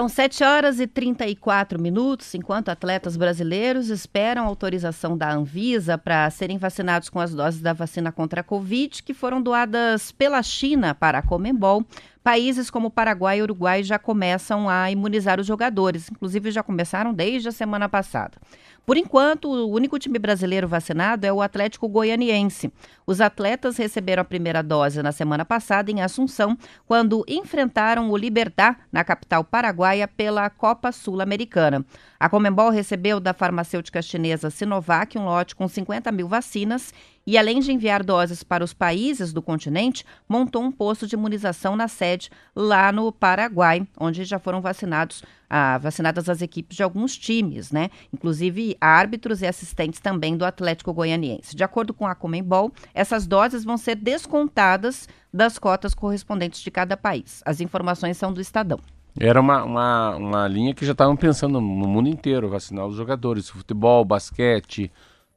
[0.00, 6.56] São 7 horas e 34 minutos, enquanto atletas brasileiros esperam autorização da Anvisa para serem
[6.56, 11.18] vacinados com as doses da vacina contra a Covid que foram doadas pela China para
[11.18, 11.84] a Comembol.
[12.24, 17.50] países como Paraguai e Uruguai já começam a imunizar os jogadores, inclusive já começaram desde
[17.50, 18.38] a semana passada.
[18.84, 22.72] Por enquanto, o único time brasileiro vacinado é o Atlético Goianiense.
[23.06, 28.80] Os atletas receberam a primeira dose na semana passada em Assunção, quando enfrentaram o Libertar
[28.90, 31.84] na capital paraguaia pela Copa Sul-Americana.
[32.18, 36.92] A Comembol recebeu da farmacêutica chinesa Sinovac um lote com 50 mil vacinas
[37.26, 41.76] e, além de enviar doses para os países do continente, montou um posto de imunização
[41.76, 47.18] na sede lá no Paraguai, onde já foram vacinados ah, vacinadas as equipes de alguns
[47.18, 47.90] times, né?
[48.14, 51.56] Inclusive árbitros e assistentes também do Atlético Goianiense.
[51.56, 56.96] De acordo com a Comembol, essas doses vão ser descontadas das cotas correspondentes de cada
[56.96, 57.42] país.
[57.46, 58.78] As informações são do Estadão.
[59.18, 63.48] Era uma, uma, uma linha que já estavam pensando no mundo inteiro, vacinar os jogadores,
[63.48, 64.90] futebol, basquete,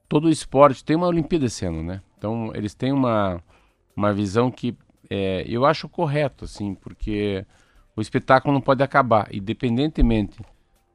[0.07, 0.83] todo o esporte.
[0.83, 2.01] Tem uma Olimpíada esse ano, né?
[2.17, 3.41] Então eles têm uma,
[3.95, 4.75] uma visão que
[5.09, 7.45] é, eu acho correto, assim, porque
[7.95, 9.27] o espetáculo não pode acabar.
[9.33, 10.39] Independentemente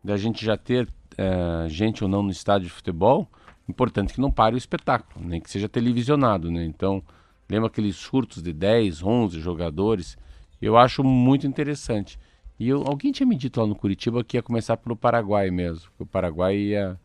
[0.02, 0.88] da gente já ter
[1.18, 3.28] uh, gente ou não no estádio de futebol,
[3.68, 6.64] importante que não pare o espetáculo, nem que seja televisionado, né?
[6.64, 7.02] Então,
[7.50, 10.16] lembra aqueles surtos de 10, 11 jogadores?
[10.60, 12.18] Eu acho muito interessante.
[12.58, 15.88] E eu, alguém tinha me dito lá no Curitiba que ia começar pelo Paraguai mesmo.
[15.96, 16.98] Que o Paraguai ia,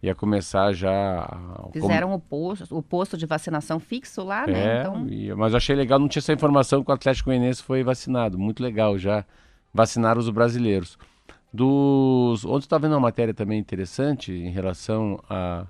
[0.00, 1.28] ia começar já.
[1.72, 2.16] Fizeram como...
[2.16, 4.76] o, posto, o posto de vacinação fixo lá, né?
[4.76, 5.08] É, então...
[5.08, 8.38] e, mas eu achei legal, não tinha essa informação que o Atlético Goianiense foi vacinado.
[8.38, 9.24] Muito legal já
[9.74, 10.96] vacinar os brasileiros.
[11.52, 12.44] Dos.
[12.44, 15.66] Ontem estava vendo uma matéria também interessante em relação a.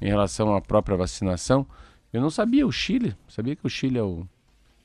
[0.00, 1.66] Em relação à própria vacinação.
[2.12, 3.16] Eu não sabia o Chile.
[3.26, 4.26] Sabia que o Chile é o,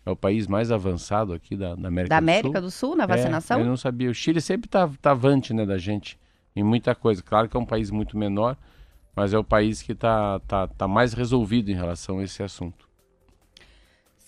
[0.05, 2.61] é o país mais avançado aqui da, da América da do América Sul.
[2.61, 3.59] do Sul, na vacinação?
[3.59, 4.09] É, eu não sabia.
[4.09, 6.17] O Chile sempre está tá avante né, da gente
[6.55, 7.21] em muita coisa.
[7.21, 8.57] Claro que é um país muito menor,
[9.15, 12.88] mas é o país que está tá, tá mais resolvido em relação a esse assunto.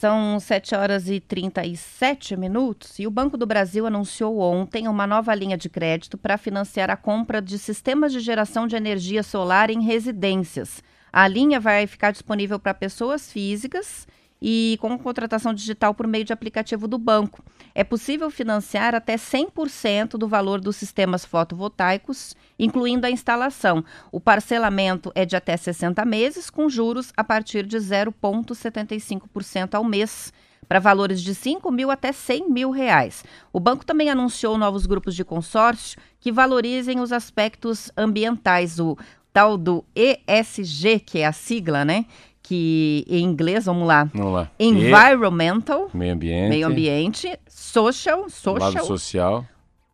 [0.01, 5.35] São 7 horas e 37 minutos e o Banco do Brasil anunciou ontem uma nova
[5.35, 9.83] linha de crédito para financiar a compra de sistemas de geração de energia solar em
[9.83, 10.81] residências.
[11.13, 14.07] A linha vai ficar disponível para pessoas físicas
[14.41, 17.43] e com contratação digital por meio de aplicativo do banco.
[17.75, 23.85] É possível financiar até 100% do valor dos sistemas fotovoltaicos, incluindo a instalação.
[24.11, 30.33] O parcelamento é de até 60 meses, com juros a partir de 0,75% ao mês
[30.67, 33.23] para valores de 5 mil até 100 mil reais.
[33.51, 38.97] O banco também anunciou novos grupos de consórcio que valorizem os aspectos ambientais, o
[39.33, 42.05] tal do ESG, que é a sigla, né?
[42.51, 44.09] Que em inglês, vamos lá.
[44.13, 44.51] Vamos lá.
[44.59, 45.89] Environmental.
[45.93, 46.49] E, meio ambiente.
[46.49, 47.39] Meio ambiente.
[47.47, 48.29] Social.
[48.29, 48.73] Social.
[48.73, 49.45] Lado social.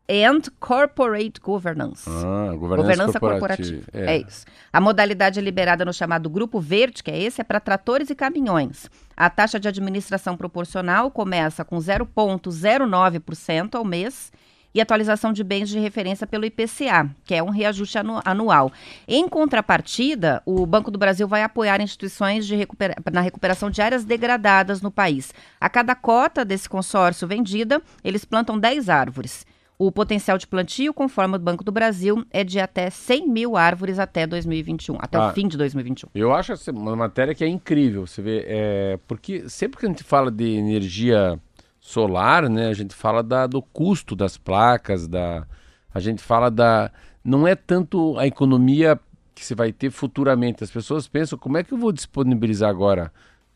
[0.09, 2.09] And Corporate Governance.
[2.09, 3.81] Ah, governança, governança corporativa.
[3.81, 4.11] corporativa.
[4.11, 4.15] É.
[4.15, 4.21] é.
[4.27, 4.43] isso.
[4.73, 8.89] A modalidade liberada no chamado Grupo Verde, que é esse, é para tratores e caminhões.
[9.15, 14.31] A taxa de administração proporcional começa com 0,09% ao mês
[14.73, 18.71] e atualização de bens de referência pelo IPCA, que é um reajuste anu anual.
[19.07, 24.03] Em contrapartida, o Banco do Brasil vai apoiar instituições de recupera na recuperação de áreas
[24.03, 25.33] degradadas no país.
[25.59, 29.45] A cada cota desse consórcio vendida, eles plantam 10 árvores.
[29.79, 33.99] O potencial de plantio, conforme o Banco do Brasil, é de até 100 mil árvores
[33.99, 36.09] até 2021, até ah, o fim de 2021.
[36.15, 40.03] Eu acho uma matéria que é incrível, você vê, é, porque sempre que a gente
[40.03, 41.39] fala de energia
[41.87, 45.47] solar, né, a gente fala da, do custo das placas, da,
[45.93, 46.91] a gente fala da.
[47.23, 48.99] Não é tanto a economia
[49.33, 50.65] que você vai ter futuramente.
[50.65, 53.11] As pessoas pensam, como é que eu vou disponibilizar agora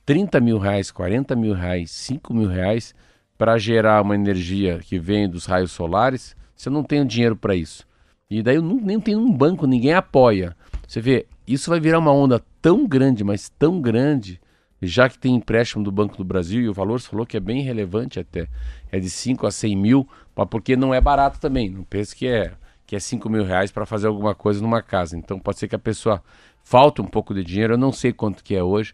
[0.05, 2.95] 30 mil reais, 40 mil reais, 5 mil reais
[3.37, 7.53] para gerar uma energia que vem dos raios solares se eu não tenho dinheiro para
[7.53, 7.85] isso?
[8.29, 10.55] E daí eu não, nem tenho um banco, ninguém apoia.
[10.87, 14.39] Você vê, isso vai virar uma onda tão grande, mas tão grande,
[14.81, 17.61] já que tem empréstimo do Banco do Brasil e o valor falou que é bem
[17.61, 18.47] relevante até,
[18.91, 20.07] é de 5 a 100 mil,
[20.49, 22.53] porque não é barato também, não pense que é,
[22.85, 25.75] que é 5 mil reais para fazer alguma coisa numa casa, então pode ser que
[25.75, 26.23] a pessoa
[26.63, 28.93] falte um pouco de dinheiro, eu não sei quanto que é hoje,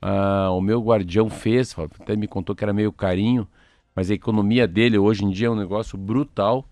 [0.00, 3.48] ah, o meu guardião fez, até me contou que era meio carinho,
[3.94, 6.68] mas a economia dele hoje em dia é um negócio brutal,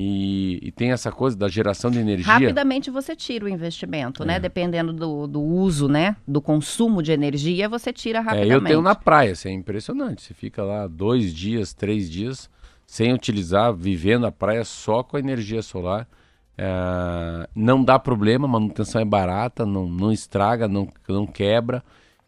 [0.00, 2.32] e, e, tem essa coisa da geração de energia.
[2.32, 4.34] Rapidamente você tira o investimento, né?
[4.34, 4.36] é.
[4.36, 4.40] né?
[4.40, 6.14] Dependendo do, do, uso, né?
[6.26, 8.52] Do consumo de energia, você tira rapidamente.
[8.52, 10.22] É, eu tenho na praia, assim, é impressionante.
[10.22, 12.48] Você fica lá dois dias, três dias
[12.86, 16.08] sem utilizar, vivendo a praia só com a energia solar.
[16.56, 21.82] É, não dá problema, a manutenção é barata, não, não estraga, não, não quebra.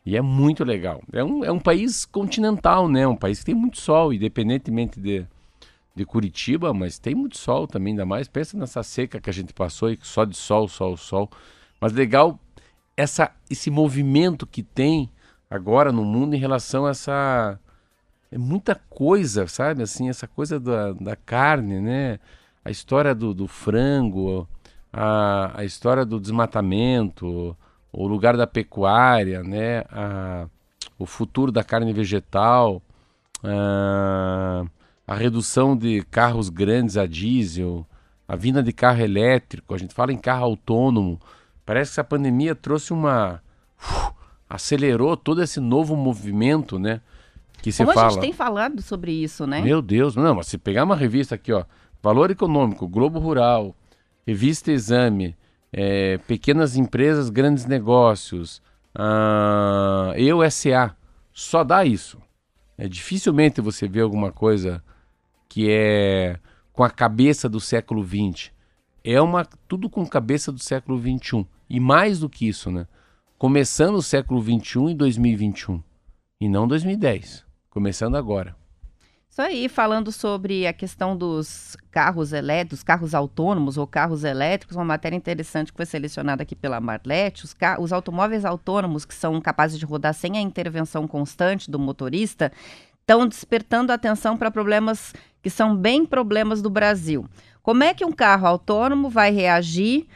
[0.05, 1.01] E é muito legal.
[1.13, 3.07] É um, é um país continental, né?
[3.07, 5.25] Um país que tem muito sol, independentemente de
[6.01, 8.27] de Curitiba, mas tem muito sol também, ainda mais.
[8.27, 11.31] Pensa nessa seca que a gente passou e só de sol, sol, sol.
[11.79, 12.41] Mas legal
[12.97, 15.11] essa, esse movimento que tem
[15.51, 17.59] agora no mundo em relação a essa,
[18.33, 19.83] é muita coisa, sabe?
[19.83, 22.19] Assim, essa coisa da, da carne, né?
[22.65, 24.49] A história do, do frango,
[24.93, 27.57] a, a história do desmatamento,
[27.93, 29.85] o lugar da pecuária, né?
[29.91, 30.47] A,
[30.99, 32.83] o futuro da carne vegetal,
[33.45, 34.65] a,
[35.11, 37.85] a redução de carros grandes a diesel,
[38.29, 41.19] a vinda de carro elétrico, a gente fala em carro autônomo.
[41.67, 43.43] Parece que a pandemia trouxe uma.
[43.83, 44.15] Uh,
[44.49, 47.01] acelerou todo esse novo movimento, né?
[47.61, 48.07] Que você Como fala.
[48.07, 49.61] a gente tem falado sobre isso, né?
[49.61, 51.65] Meu Deus, não, mas se pegar uma revista aqui, ó,
[52.01, 53.75] Valor Econômico, Globo Rural,
[54.25, 55.37] Revista Exame,
[55.73, 58.63] é, Pequenas Empresas, Grandes Negócios,
[58.95, 60.95] ah, Eu SA,
[61.33, 62.17] só dá isso.
[62.79, 64.81] É dificilmente você vê alguma coisa
[65.51, 66.39] que é
[66.73, 68.51] com a cabeça do século XX.
[69.05, 71.47] É uma tudo com cabeça do século XXI.
[71.69, 72.87] E mais do que isso, né?
[73.37, 75.83] Começando o século XXI em 2021
[76.41, 77.45] e não 2010.
[77.69, 78.57] Começando agora.
[79.29, 84.85] Isso aí, falando sobre a questão dos carros elétricos, carros autônomos ou carros elétricos, uma
[84.85, 89.79] matéria interessante que foi selecionada aqui pela Marlete, os, os automóveis autônomos que são capazes
[89.79, 92.53] de rodar sem a intervenção constante do motorista,
[93.11, 97.27] estão despertando atenção para problemas que são bem problemas do Brasil.
[97.63, 100.07] Como é que um carro autônomo vai reagir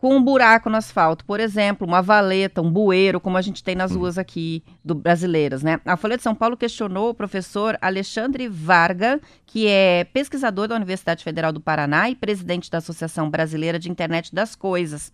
[0.00, 3.74] com um buraco no asfalto, por exemplo, uma valeta, um bueiro, como a gente tem
[3.74, 5.78] nas ruas aqui do, brasileiras, né?
[5.84, 11.22] A Folha de São Paulo questionou o professor Alexandre Varga, que é pesquisador da Universidade
[11.22, 15.12] Federal do Paraná e presidente da Associação Brasileira de Internet das Coisas.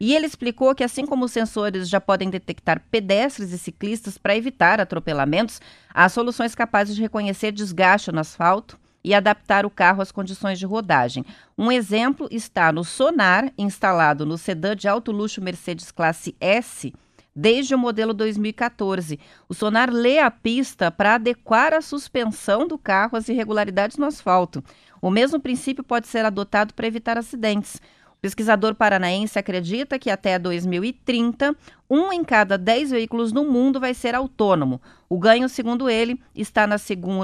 [0.00, 4.34] E ele explicou que, assim como os sensores já podem detectar pedestres e ciclistas para
[4.34, 5.60] evitar atropelamentos,
[5.92, 10.66] há soluções capazes de reconhecer desgaste no asfalto e adaptar o carro às condições de
[10.66, 11.24] rodagem.
[11.56, 16.92] Um exemplo está no sonar instalado no sedã de alto luxo Mercedes classe S
[17.34, 19.18] desde o modelo 2014.
[19.48, 24.62] O sonar lê a pista para adequar a suspensão do carro às irregularidades no asfalto.
[25.00, 27.80] O mesmo princípio pode ser adotado para evitar acidentes.
[28.10, 31.56] O pesquisador paranaense acredita que até 2030,
[31.90, 34.80] um em cada dez veículos no mundo vai ser autônomo.
[35.08, 36.76] O ganho, segundo ele, está na,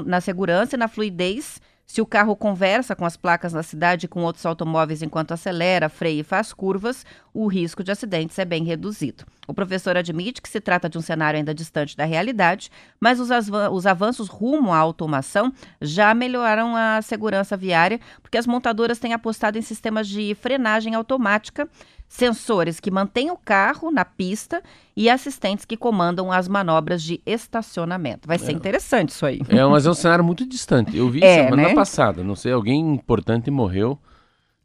[0.05, 4.07] na segurança e na fluidez se o carro conversa com as placas da cidade e
[4.07, 8.63] com outros automóveis enquanto acelera, freia e faz curvas, o risco de acidentes é bem
[8.63, 9.25] reduzido.
[9.47, 13.87] O professor admite que se trata de um cenário ainda distante da realidade, mas os
[13.87, 19.63] avanços rumo à automação já melhoraram a segurança viária, porque as montadoras têm apostado em
[19.63, 21.67] sistemas de frenagem automática
[22.09, 24.63] sensores que mantêm o carro na pista
[24.97, 28.27] e assistentes que comandam as manobras de estacionamento.
[28.27, 28.55] Vai ser é.
[28.55, 29.39] interessante isso aí.
[29.47, 30.97] É, mas é um cenário muito distante.
[30.97, 31.75] Eu vi é, semana né?
[31.75, 33.97] passada, não sei, alguém importante morreu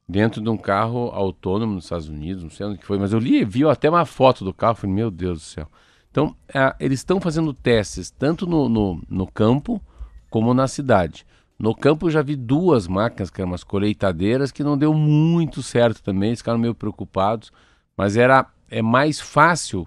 [0.08, 3.18] dentro de um carro autônomo nos Estados Unidos, não sei onde que foi, mas eu
[3.18, 5.68] li, vi até uma foto do carro, falei, meu Deus do céu.
[6.10, 9.82] Então, é, eles estão fazendo testes tanto no, no, no campo
[10.30, 11.26] como na cidade.
[11.58, 15.62] No campo eu já vi duas máquinas, que eram umas colheitadeiras, que não deu muito
[15.62, 17.52] certo também, eles ficaram meio preocupados,
[17.96, 19.86] mas era é mais fácil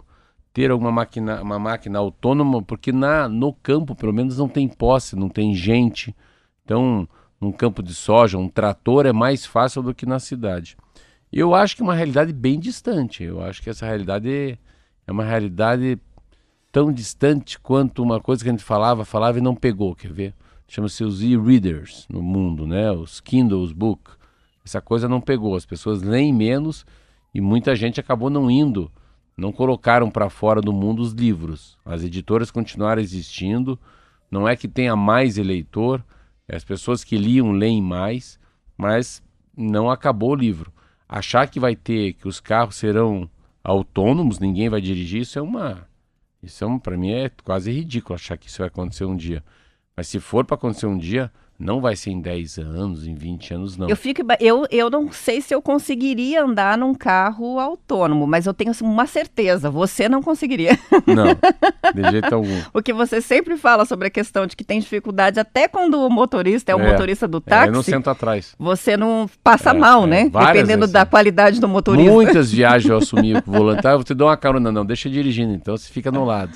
[0.53, 5.15] ter alguma máquina, uma máquina autônoma, porque na, no campo, pelo menos, não tem posse,
[5.15, 6.15] não tem gente.
[6.63, 7.08] Então,
[7.39, 10.77] num campo de soja, um trator é mais fácil do que na cidade.
[11.32, 13.23] Eu acho que é uma realidade bem distante.
[13.23, 14.58] Eu acho que essa realidade
[15.06, 15.99] é uma realidade
[16.71, 20.34] tão distante quanto uma coisa que a gente falava, falava e não pegou, quer ver?
[20.67, 22.91] Chama-se os e-readers no mundo, né?
[22.91, 24.12] Os Kindles Book.
[24.65, 26.86] Essa coisa não pegou, as pessoas leem menos
[27.34, 28.91] e muita gente acabou não indo,
[29.38, 31.77] não colocaram para fora do mundo os livros.
[31.86, 33.80] As editoras continuaram existindo,
[34.30, 36.03] não é que tenha mais eleitor,
[36.49, 38.39] as pessoas que liam leem mais,
[38.77, 39.23] mas
[39.56, 40.73] não acabou o livro.
[41.08, 43.30] Achar que vai ter, que os carros serão
[43.63, 45.88] autônomos, ninguém vai dirigir, isso é uma.
[46.41, 49.43] Isso é para mim é quase ridículo achar que isso vai acontecer um dia.
[49.98, 53.54] Mas se for para acontecer um dia, não vai ser em 10 anos, em 20
[53.56, 53.90] anos, não.
[53.90, 58.54] Eu, fico, eu, eu não sei se eu conseguiria andar num carro autônomo, mas eu
[58.54, 60.78] tenho assim, uma certeza, você não conseguiria.
[61.08, 61.34] Não,
[61.95, 62.62] de jeito algum.
[62.72, 66.72] Porque você sempre fala sobre a questão de que tem dificuldade, até quando o motorista
[66.72, 67.66] é o é, motorista do táxi.
[67.66, 68.54] É, eu não sento atrás.
[68.60, 70.24] Você não passa é, mal, é, né?
[70.30, 72.12] Dependendo vezes, da qualidade do motorista.
[72.12, 75.10] Muitas viagens eu assumi o volante, ah, eu vou te dar uma carona, não, deixa
[75.10, 76.52] dirigindo, então você fica no lado.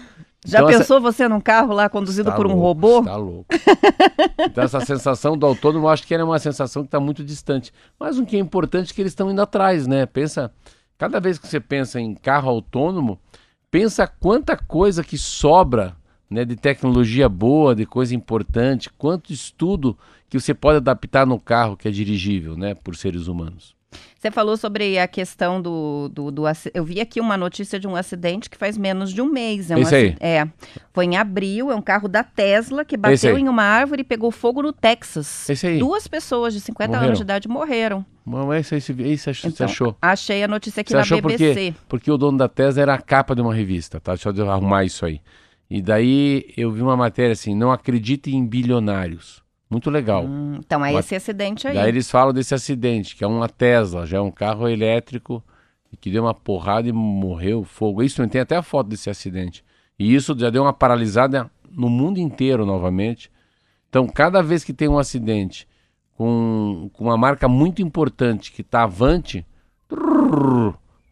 [0.46, 1.00] Já então, pensou essa...
[1.00, 3.00] você num carro lá conduzido por um louco, robô?
[3.00, 3.46] Está louco.
[4.42, 7.72] então essa sensação do autônomo, eu acho que é uma sensação que está muito distante.
[8.00, 10.06] Mas o que é importante é que eles estão indo atrás, né?
[10.06, 10.52] Pensa,
[10.98, 13.20] cada vez que você pensa em carro autônomo,
[13.70, 15.96] pensa quanta coisa que sobra
[16.28, 19.98] né, de tecnologia boa, de coisa importante, quanto estudo
[20.30, 23.76] que você pode adaptar no carro que é dirigível, né, por seres humanos.
[24.20, 27.96] Você falou sobre a questão do, do, do Eu vi aqui uma notícia de um
[27.96, 29.72] acidente que faz menos de um mês.
[29.72, 30.08] É um Esse aí.
[30.10, 30.48] aci- É.
[30.94, 33.42] Foi em abril, é um carro da Tesla que bateu aí.
[33.42, 35.50] em uma árvore e pegou fogo no Texas.
[35.50, 35.80] Esse aí.
[35.80, 37.06] Duas pessoas de 50 Morreram.
[37.08, 38.06] anos de idade morreram.
[38.24, 39.98] Mas esse, esse, esse ach- você Então, achou?
[40.02, 41.54] Achei a notícia aqui Você na achou BBC.
[41.54, 41.74] quê?
[41.90, 44.14] Porque o dono da Tesla era a capa de uma revista, tá?
[44.14, 45.20] Deixa eu arrumar isso aí.
[45.70, 49.41] E daí eu vi uma matéria assim, não acredite em bilionários.
[49.72, 50.26] Muito legal.
[50.26, 51.74] Hum, então é Uma- esse acidente aí.
[51.76, 55.42] Daí eles falam desse acidente, que é uma Tesla, já é um carro elétrico,
[56.02, 58.04] que deu uma porrada e morreu, fogo.
[58.04, 59.64] Isso, tem até a foto desse acidente.
[59.98, 63.32] E isso já deu uma paralisada no mundo inteiro novamente.
[63.88, 65.66] Então, cada vez que tem um acidente
[66.18, 69.46] com, com uma marca muito importante que está avante,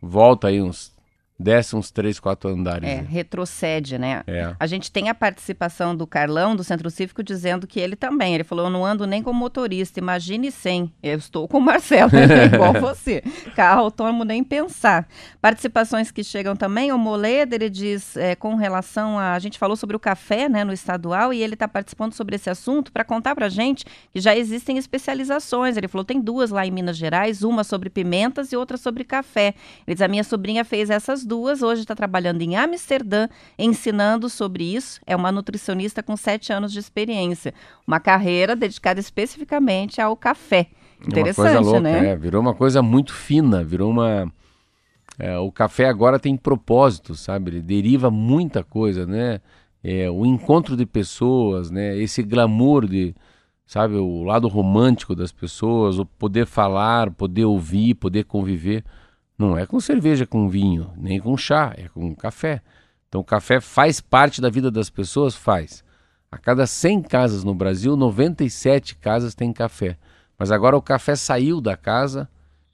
[0.01, 0.93] volta aí uns,
[1.39, 2.89] desce uns 3, 4 andares.
[2.89, 3.07] É, né?
[3.09, 4.23] retrocede, né?
[4.27, 4.53] É.
[4.59, 8.35] A gente tem a participação do Carlão, do Centro Cívico, dizendo que ele também.
[8.35, 10.91] Ele falou: Eu não ando nem como motorista, imagine sem.
[11.01, 13.23] Eu estou com o Marcelo, é igual você.
[13.55, 15.07] Carro autônomo, nem pensar.
[15.41, 16.91] Participações que chegam também.
[16.91, 19.29] O Moleda, ele diz, é, com relação a.
[19.39, 22.49] A gente falou sobre o café né, no estadual e ele está participando sobre esse
[22.49, 25.77] assunto para contar para gente que já existem especializações.
[25.77, 29.53] Ele falou: tem duas lá em Minas Gerais, uma sobre pimentas e outra sobre café.
[29.87, 34.75] Ele diz: a minha sobrinha fez essas duas, hoje está trabalhando em Amsterdã, ensinando sobre
[34.75, 34.99] isso.
[35.05, 37.53] É uma nutricionista com sete anos de experiência.
[37.85, 40.67] Uma carreira dedicada especificamente ao café.
[40.99, 42.07] É uma Interessante, coisa louca, né?
[42.09, 44.29] é, virou uma coisa muito fina, virou uma.
[45.19, 47.51] é, o café agora tem propósito, sabe?
[47.51, 49.39] Ele deriva muita coisa, né?
[49.81, 51.95] É, o encontro de pessoas, né?
[51.95, 53.15] Esse glamour de,
[53.65, 58.83] sabe, o lado romântico das pessoas, o poder falar, poder ouvir, poder conviver.
[59.39, 62.61] Não é com cerveja, com vinho, nem com chá, é com café.
[63.07, 65.33] Então, o café faz parte da vida das pessoas?
[65.33, 65.81] Faz.
[66.29, 69.97] A cada 100 casas no Brasil, 97 casas têm café.
[70.37, 72.27] Mas agora o café saiu da casa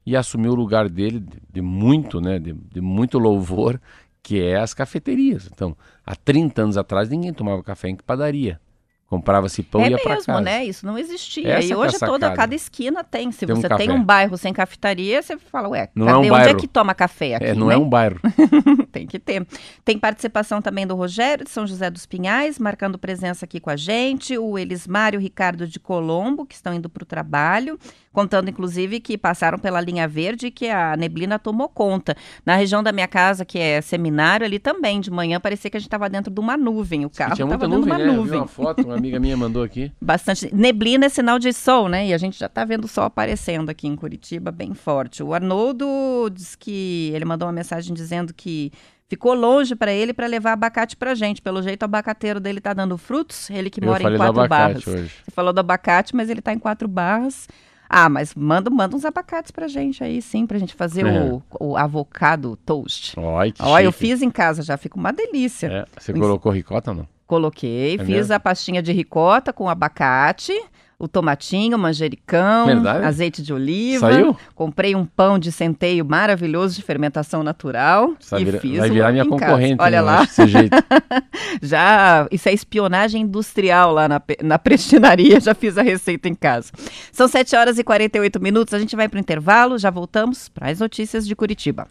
[0.04, 3.80] e assumiu o lugar dele de, de muito, né, de, de muito louvor,
[4.24, 5.48] que é as cafeterias.
[5.54, 8.60] Então, há 30 anos atrás ninguém tomava café em padaria.
[9.08, 10.42] Comprava-se pão é e ia para mesmo, casa.
[10.42, 10.66] né?
[10.66, 11.48] Isso não existia.
[11.54, 13.32] Essa e é hoje toda, cada esquina tem.
[13.32, 13.94] Se Tem um você tem café.
[13.94, 16.18] um bairro sem cafetaria, você fala, ué, Não é cadê?
[16.18, 16.58] um Onde é bairro.
[16.60, 17.76] que toma café aqui, É, não né?
[17.76, 18.20] é um bairro.
[18.92, 19.46] Tem que ter.
[19.84, 23.76] Tem participação também do Rogério de São José dos Pinhais, marcando presença aqui com a
[23.76, 27.78] gente, o Elismar e o Ricardo de Colombo, que estão indo para o trabalho,
[28.16, 32.16] contando inclusive que passaram pela linha verde e que a neblina tomou conta.
[32.46, 35.80] Na região da minha casa, que é seminário, ali também, de manhã, parecia que a
[35.80, 37.06] gente estava dentro de uma nuvem.
[37.06, 38.18] O carro Tinha estava muita dentro de nuvem, uma né?
[38.18, 38.40] Nuvem.
[38.40, 39.92] uma foto, uma amiga minha mandou aqui.
[40.02, 40.50] Bastante.
[40.56, 42.08] Neblina é sinal de sol, né?
[42.08, 45.22] E a gente já tá vendo o sol aparecendo aqui em Curitiba bem forte.
[45.22, 45.86] O Arnoldo
[46.34, 48.72] diz que ele mandou uma mensagem dizendo que
[49.08, 51.42] ficou longe para ele para levar abacate pra gente.
[51.42, 53.50] Pelo jeito, o abacateiro dele tá dando frutos.
[53.50, 54.88] Ele que Eu mora em quatro barras.
[54.88, 55.12] hoje.
[55.24, 57.48] Você falou do abacate, mas ele tá em quatro barras.
[57.90, 61.20] Ah, mas manda, manda uns abacates pra gente aí, sim, pra gente fazer É.
[61.22, 63.18] o, o avocado toast.
[63.20, 65.68] Olha que Olha, eu fiz em casa já, fica uma delícia.
[65.68, 67.08] É, você colocou ricota ou não?
[67.28, 68.34] Coloquei, É fiz mesmo?
[68.36, 70.54] a pastinha de ricota com abacate,
[70.98, 73.06] o tomatinho, o manjericão, Verdade?
[73.06, 74.12] azeite de oliva.
[74.12, 74.36] Saiu?
[74.54, 79.12] Comprei um pão de centeio maravilhoso de fermentação natural Vai e virar, fiz vai virar
[79.12, 79.46] minha em casa.
[79.46, 79.82] concorrente.
[79.82, 80.76] Olha né, lá, Desse jeito.
[81.62, 86.72] já isso é espionagem industrial lá na, na prestinaria, já fiz a receita em casa.
[87.12, 90.70] São 7 horas e 48 minutos, a gente vai para o intervalo, já voltamos para
[90.70, 91.88] as notícias de Curitiba.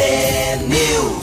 [0.00, 0.68] News.
[0.68, 1.19] News.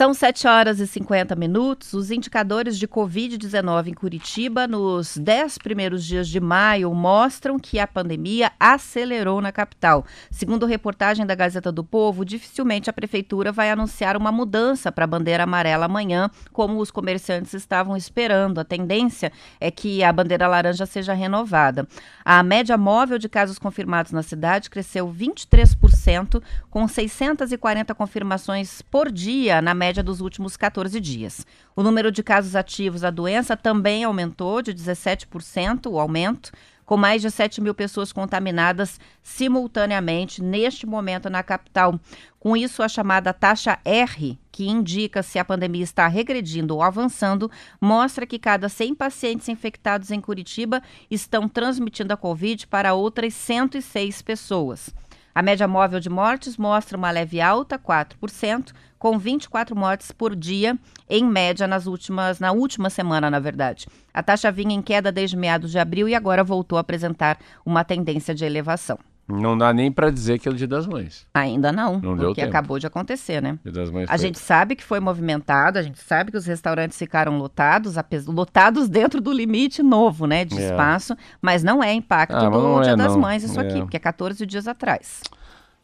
[0.00, 1.92] São 7 horas e 50 minutos.
[1.92, 7.86] Os indicadores de Covid-19 em Curitiba nos 10 primeiros dias de maio mostram que a
[7.86, 10.06] pandemia acelerou na capital.
[10.30, 15.06] Segundo reportagem da Gazeta do Povo, dificilmente a prefeitura vai anunciar uma mudança para a
[15.06, 18.58] bandeira amarela amanhã, como os comerciantes estavam esperando.
[18.58, 19.30] A tendência
[19.60, 21.86] é que a bandeira laranja seja renovada.
[22.24, 29.60] A média móvel de casos confirmados na cidade cresceu 23%, com 640 confirmações por dia
[29.60, 31.46] na média dos últimos 14 dias.
[31.74, 36.52] O número de casos ativos da doença também aumentou de 17%, o aumento,
[36.90, 42.00] com mais de 7 mil pessoas contaminadas simultaneamente neste momento na capital.
[42.40, 47.48] Com isso, a chamada taxa R, que indica se a pandemia está regredindo ou avançando,
[47.80, 54.22] mostra que cada 100 pacientes infectados em Curitiba estão transmitindo a Covid para outras 106
[54.22, 54.92] pessoas.
[55.34, 60.78] A média móvel de mortes mostra uma leve alta, 4%, com 24 mortes por dia,
[61.08, 63.86] em média, nas últimas, na última semana, na verdade.
[64.12, 67.84] A taxa vinha em queda desde meados de abril e agora voltou a apresentar uma
[67.84, 68.98] tendência de elevação.
[69.30, 71.26] Não dá nem para dizer que é o Dia das Mães.
[71.34, 72.50] Ainda não, Não deu porque tempo.
[72.50, 73.58] acabou de acontecer, né?
[73.62, 76.46] Dia das Mães A foi- gente sabe que foi movimentado, a gente sabe que os
[76.46, 77.94] restaurantes ficaram lotados,
[78.26, 80.66] lotados dentro do limite novo, né, de É.
[80.70, 83.20] espaço, mas não é impacto Ah, do não Dia é, das não.
[83.20, 83.62] Mães isso É.
[83.66, 85.20] aqui, porque é 14 dias atrás.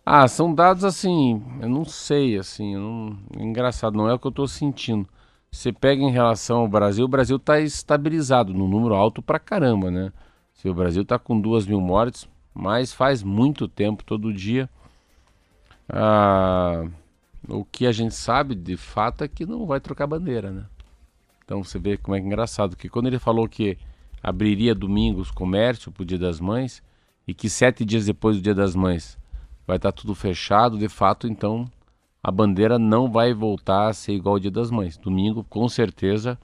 [0.05, 3.17] Ah, são dados assim, eu não sei, assim, não...
[3.39, 5.07] engraçado, não é o que eu tô sentindo.
[5.51, 9.91] Você pega em relação ao Brasil, o Brasil tá estabilizado, num número alto pra caramba,
[9.91, 10.13] né?
[10.55, 14.69] Se o Brasil tá com duas mil mortes, mas faz muito tempo, todo dia.
[15.89, 16.87] Ah,
[17.47, 20.65] o que a gente sabe, de fato, é que não vai trocar bandeira, né?
[21.45, 23.77] Então você vê como é engraçado, que quando ele falou que
[24.23, 26.83] abriria domingo os comércios pro Dia das Mães,
[27.29, 29.19] e que sete dias depois do Dia das Mães
[29.67, 31.71] vai estar tudo fechado, de fato, então
[32.23, 34.97] a bandeira não vai voltar a ser igual ao Dia das Mães.
[34.97, 36.39] Domingo, com certeza,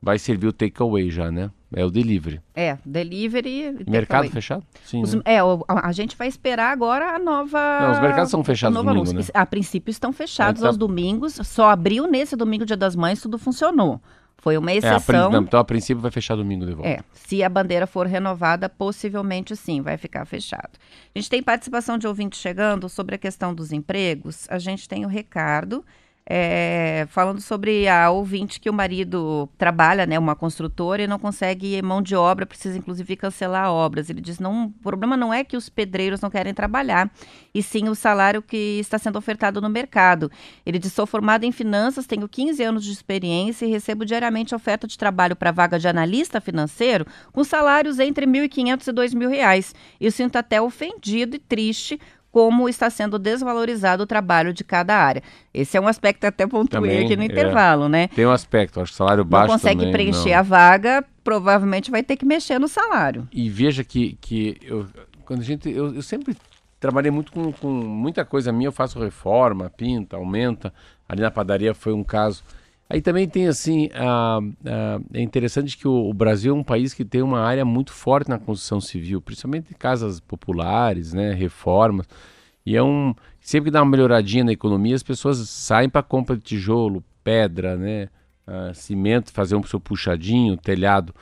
[0.00, 1.50] vai servir o takeaway já, né?
[1.74, 2.40] É o delivery.
[2.54, 3.84] É, delivery.
[3.86, 4.30] mercado takeaway.
[4.30, 4.64] fechado?
[4.84, 5.02] Sim.
[5.02, 5.20] Os- né?
[5.24, 7.58] é, a, a gente vai esperar agora a nova.
[7.82, 9.14] Não, os mercados são fechados domingo, anúncio.
[9.14, 9.24] né?
[9.34, 13.20] A princípio estão fechados Aí tá- aos domingos, só abriu nesse domingo, Dia das Mães,
[13.20, 14.00] tudo funcionou.
[14.40, 15.34] Foi uma É, a exceção.
[15.42, 16.88] então a princípio vai fechar domingo de volta.
[16.88, 20.70] É, se a bandeira for renovada, possivelmente sim, vai ficar fechado.
[21.14, 24.46] A gente tem participação de ouvintes chegando sobre a questão dos empregos.
[24.48, 25.84] A gente tem o Ricardo
[26.30, 31.80] é, falando sobre a ouvinte que o marido trabalha, né, uma construtora e não consegue
[31.80, 34.10] mão de obra, precisa inclusive cancelar obras.
[34.10, 37.10] Ele diz: não, o problema não é que os pedreiros não querem trabalhar,
[37.54, 40.30] e sim o salário que está sendo ofertado no mercado.
[40.66, 44.86] Ele diz: sou formado em finanças, tenho 15 anos de experiência e recebo diariamente oferta
[44.86, 49.74] de trabalho para vaga de analista financeiro com salários entre R$ 1.500 e 2.000 reais.
[49.98, 51.98] Eu sinto até ofendido e triste
[52.30, 55.22] como está sendo desvalorizado o trabalho de cada área.
[55.52, 57.26] Esse é um aspecto até pontuei Também, aqui no é.
[57.26, 58.08] intervalo, né?
[58.08, 60.38] Tem um aspecto, acho que salário Não baixo consegue também, preencher não.
[60.38, 63.26] a vaga, provavelmente vai ter que mexer no salário.
[63.32, 64.86] E veja que, que eu,
[65.24, 66.36] quando a gente, eu, eu sempre
[66.78, 70.72] trabalhei muito com, com muita coisa minha, eu faço reforma, pinta, aumenta.
[71.08, 72.42] Ali na padaria foi um caso.
[72.90, 73.90] Aí também tem assim,
[75.12, 78.30] é interessante que o, o Brasil é um país que tem uma área muito forte
[78.30, 82.06] na construção civil, principalmente casas populares, né, reformas.
[82.64, 86.36] E é um sempre que dá uma melhoradinha na economia, as pessoas saem para compra
[86.36, 88.08] de tijolo, pedra, né,
[88.46, 91.14] ah, cimento, fazer um seu puxadinho, telhado.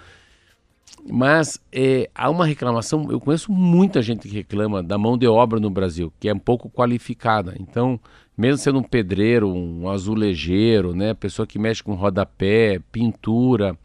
[1.08, 5.58] Mas é, há uma reclamação, eu conheço muita gente que reclama da mão de obra
[5.58, 7.54] no Brasil, que é um pouco qualificada.
[7.58, 8.00] Então,
[8.36, 13.76] mesmo sendo um pedreiro, um azulejeiro, né, pessoa que mexe com rodapé, pintura,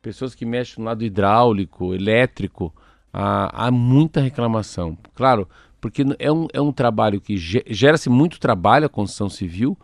[0.00, 2.72] pessoas que mexem no lado hidráulico, elétrico,
[3.12, 4.98] há, há muita reclamação.
[5.14, 5.48] Claro,
[5.80, 9.78] porque é um, é um trabalho que ge- gera-se muito trabalho a construção civil,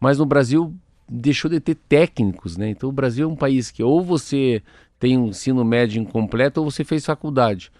[0.00, 0.74] mas no Brasil
[1.08, 2.70] deixou de ter técnicos, né?
[2.70, 4.62] Então o Brasil é um país que ou você
[4.98, 7.70] tem um ensino médio incompleto ou você fez faculdade.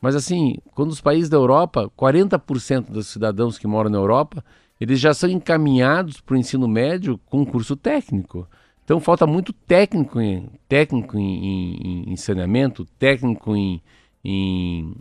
[0.00, 4.44] Mas assim, quando os países da Europa, 40% dos cidadãos que moram na Europa,
[4.82, 8.48] eles já são encaminhados para o ensino médio com curso técnico.
[8.84, 11.44] Então falta muito técnico em, técnico em,
[12.08, 13.80] em- em saneamento, técnico em,
[14.24, 14.94] em-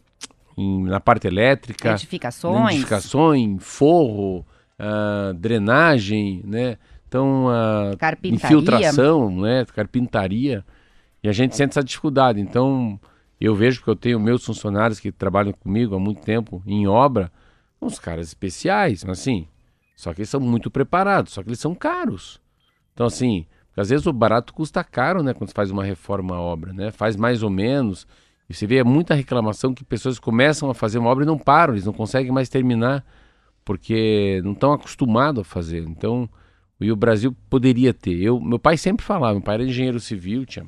[0.57, 2.75] em- na parte elétrica, Edificações.
[2.75, 4.45] edificações, forro,
[4.77, 6.77] ah, drenagem, né?
[7.07, 7.47] Então,
[7.99, 8.35] Carpintaria.
[8.57, 9.65] infiltração, né?
[9.75, 10.63] Carpintaria.
[11.23, 12.39] E a gente sente essa dificuldade.
[12.39, 12.97] Então,
[13.39, 17.29] eu vejo que eu tenho meus funcionários que trabalham comigo há muito tempo em obra,
[17.81, 19.45] uns caras especiais, mas assim,
[20.01, 22.41] só que eles são muito preparados, só que eles são caros.
[22.91, 23.45] Então, assim,
[23.77, 25.31] às vezes o barato custa caro, né?
[25.31, 26.89] Quando você faz uma reforma obra, né?
[26.89, 28.07] Faz mais ou menos.
[28.49, 31.75] E você vê muita reclamação que pessoas começam a fazer uma obra e não param,
[31.75, 33.05] eles não conseguem mais terminar,
[33.63, 35.83] porque não estão acostumados a fazer.
[35.83, 36.27] Então,
[36.79, 38.19] e o Brasil poderia ter.
[38.19, 40.65] Eu, meu pai sempre falava, meu pai era engenheiro civil, tinha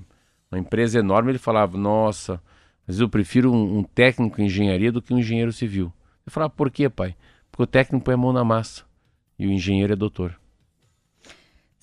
[0.51, 2.39] uma empresa enorme, ele falava, nossa,
[2.85, 5.91] vezes eu prefiro um, um técnico em engenharia do que um engenheiro civil.
[6.23, 7.15] Eu falava, por quê, pai?
[7.49, 8.92] Porque o técnico põe a mão na massa
[9.37, 10.37] e o engenheiro é doutor.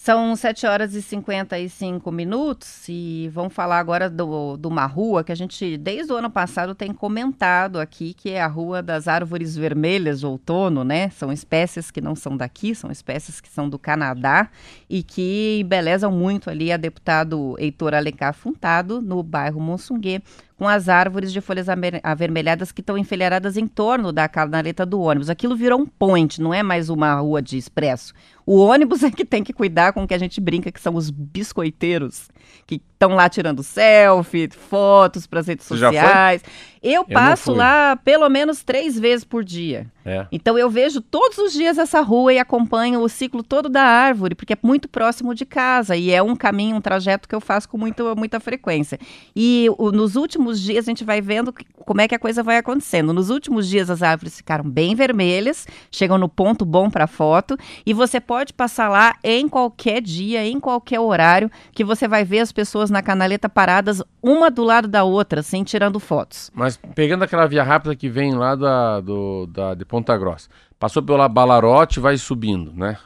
[0.03, 5.31] São 7 horas e 55 minutos e vamos falar agora do, de uma rua que
[5.31, 9.55] a gente, desde o ano passado, tem comentado aqui, que é a Rua das Árvores
[9.55, 11.11] Vermelhas Outono, né?
[11.11, 14.49] São espécies que não são daqui, são espécies que são do Canadá
[14.89, 20.23] e que embelezam muito ali a deputado Heitor Alencar Funtado, no bairro Monsunguê,
[20.61, 21.69] com as árvores de folhas
[22.03, 25.31] avermelhadas que estão enfileiradas em torno da canaleta do ônibus.
[25.31, 28.13] Aquilo virou um point, não é mais uma rua de expresso.
[28.45, 30.97] O ônibus é que tem que cuidar com o que a gente brinca que são
[30.97, 32.29] os biscoiteiros,
[32.67, 36.43] que estão lá tirando selfie, fotos para as redes Você sociais.
[36.83, 39.87] Eu não passo lá pelo menos três vezes por dia.
[40.05, 40.27] É.
[40.33, 44.35] Então eu vejo todos os dias essa rua e acompanho o ciclo todo da árvore,
[44.35, 47.69] porque é muito próximo de casa e é um caminho, um trajeto que eu faço
[47.69, 48.99] com muito, muita frequência.
[49.37, 52.43] E o- nos últimos dias a gente vai vendo que- como é que a coisa
[52.43, 53.13] vai acontecendo.
[53.13, 57.93] Nos últimos dias as árvores ficaram bem vermelhas, chegam no ponto bom para foto e
[57.93, 62.53] você pode passar lá em qualquer dia, em qualquer horário, que você vai ver as
[62.53, 66.51] pessoas na canaleta paradas uma do lado da outra, assim, tirando fotos.
[66.55, 71.03] Mas pegando aquela via rápida que vem lá da, do, da, de Ponta Grossa, passou
[71.03, 72.97] pela Balarote vai subindo, né?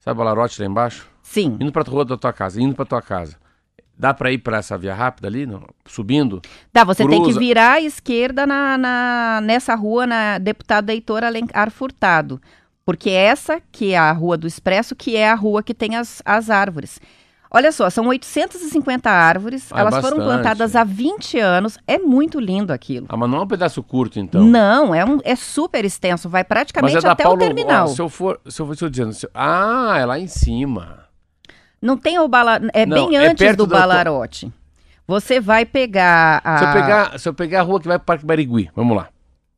[0.00, 1.06] Sabe Balarote lá embaixo?
[1.22, 1.56] Sim.
[1.60, 3.36] Indo pra rua da tua casa, indo pra tua casa.
[3.98, 5.62] Dá pra ir pra essa via rápida ali, não?
[5.84, 6.40] subindo?
[6.72, 7.38] Tá, você tem que Cruza.
[7.40, 12.40] virar à esquerda na, na- nessa rua, na deputada Heitor Alencar Furtado.
[12.86, 16.22] Porque essa, que é a Rua do Expresso, que é a rua que tem as,
[16.24, 16.98] as árvores.
[17.50, 20.34] Olha só, são 850 árvores, Ah, elas foram bastante.
[20.42, 23.06] plantadas há 20 anos, é muito lindo aquilo.
[23.08, 24.44] Ah, mas não é um pedaço curto, então.
[24.44, 27.38] Não, é, um, é super extenso, vai praticamente é até Paulo...
[27.38, 27.84] o terminal.
[27.86, 30.26] ó, se eu for, se eu for se eu dizendo, se ah, é lá em
[30.26, 31.04] cima.
[31.80, 32.60] Não tem o bala...
[32.74, 34.52] É Não, bem é antes do tua- Balarote.
[35.06, 36.58] Você vai pegar a...
[36.58, 39.08] Se eu pegar, se eu pegar a rua que vai pro Parque Barigui, vamos lá,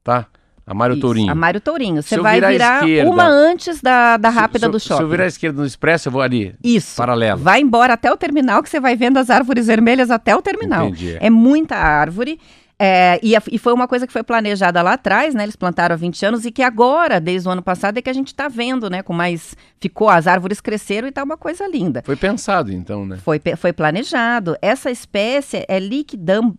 [0.05, 0.26] tá?
[0.70, 1.32] A Mário Isso, Tourinho.
[1.32, 2.00] A Mário Tourinho.
[2.02, 4.96] Você vai virar virar esquerda- uma antes da, da rápida se do shopping.
[4.98, 6.54] Se eu virar à esquerda no Expresso, eu vou ali.
[6.62, 6.96] Isso.
[6.96, 7.40] Paralelo.
[7.40, 10.86] Vai embora até o terminal, que você vai vendo as árvores vermelhas até o terminal.
[10.86, 11.16] Entendi.
[11.20, 12.38] É muita árvore.
[12.82, 15.42] é, e, a- e foi uma coisa que foi planejada lá atrás, né?
[15.42, 18.12] Eles plantaram há 20 anos e que agora, desde o ano passado, é que a
[18.14, 19.02] gente está vendo, né?
[19.02, 19.54] Com mais.
[19.78, 22.02] Ficou, as árvores cresceram e tá uma coisa linda.
[22.06, 23.18] Foi pensado, então, né?
[23.18, 24.56] Foi, foi planejado.
[24.62, 26.54] Essa espécie é liquidam.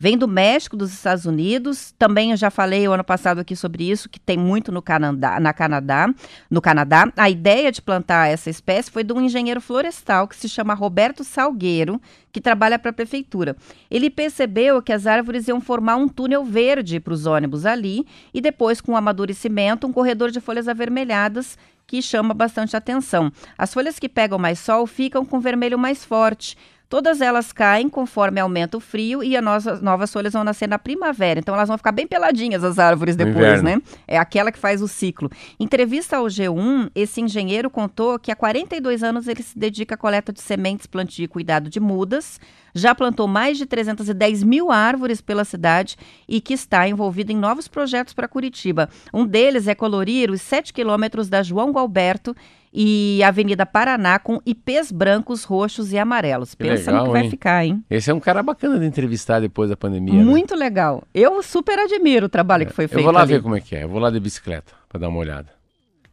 [0.00, 1.92] Vem do México, dos Estados Unidos.
[1.98, 5.40] Também eu já falei o ano passado aqui sobre isso, que tem muito no Canadá,
[5.40, 6.08] na Canadá,
[6.48, 7.12] no Canadá.
[7.16, 11.24] A ideia de plantar essa espécie foi de um engenheiro florestal que se chama Roberto
[11.24, 13.56] Salgueiro, que trabalha para a prefeitura.
[13.90, 18.40] Ele percebeu que as árvores iam formar um túnel verde para os ônibus ali e
[18.40, 23.32] depois, com o amadurecimento, um corredor de folhas avermelhadas que chama bastante atenção.
[23.56, 26.56] As folhas que pegam mais sol ficam com vermelho mais forte.
[26.88, 30.78] Todas elas caem conforme aumenta o frio e as nossas novas folhas vão nascer na
[30.78, 31.38] primavera.
[31.38, 33.62] Então elas vão ficar bem peladinhas as árvores No depois, inverno.
[33.62, 33.82] né?
[34.06, 35.30] É aquela que faz o ciclo.
[35.60, 39.98] Em entrevista ao G1, esse engenheiro contou que há 42 anos ele se dedica à
[39.98, 42.40] coleta de sementes, plantio e cuidado de mudas.
[42.74, 47.68] Já plantou mais de 310 mil árvores pela cidade e que está envolvido em novos
[47.68, 48.88] projetos para Curitiba.
[49.12, 52.34] Um deles é colorir os 7 quilômetros da João Galberto
[52.72, 56.54] e Avenida Paraná com ipês brancos, roxos e amarelos.
[56.54, 57.30] Que Pensa legal, no que vai hein?
[57.30, 57.84] ficar, hein?
[57.90, 60.14] Esse é um cara bacana de entrevistar depois da pandemia.
[60.14, 60.22] né?
[60.24, 61.02] Muito legal.
[61.14, 63.32] Eu super admiro o trabalho que foi feito Eu vou lá ali.
[63.34, 63.84] ver como é que é.
[63.84, 65.57] Eu vou lá de bicicleta pra dar uma olhada.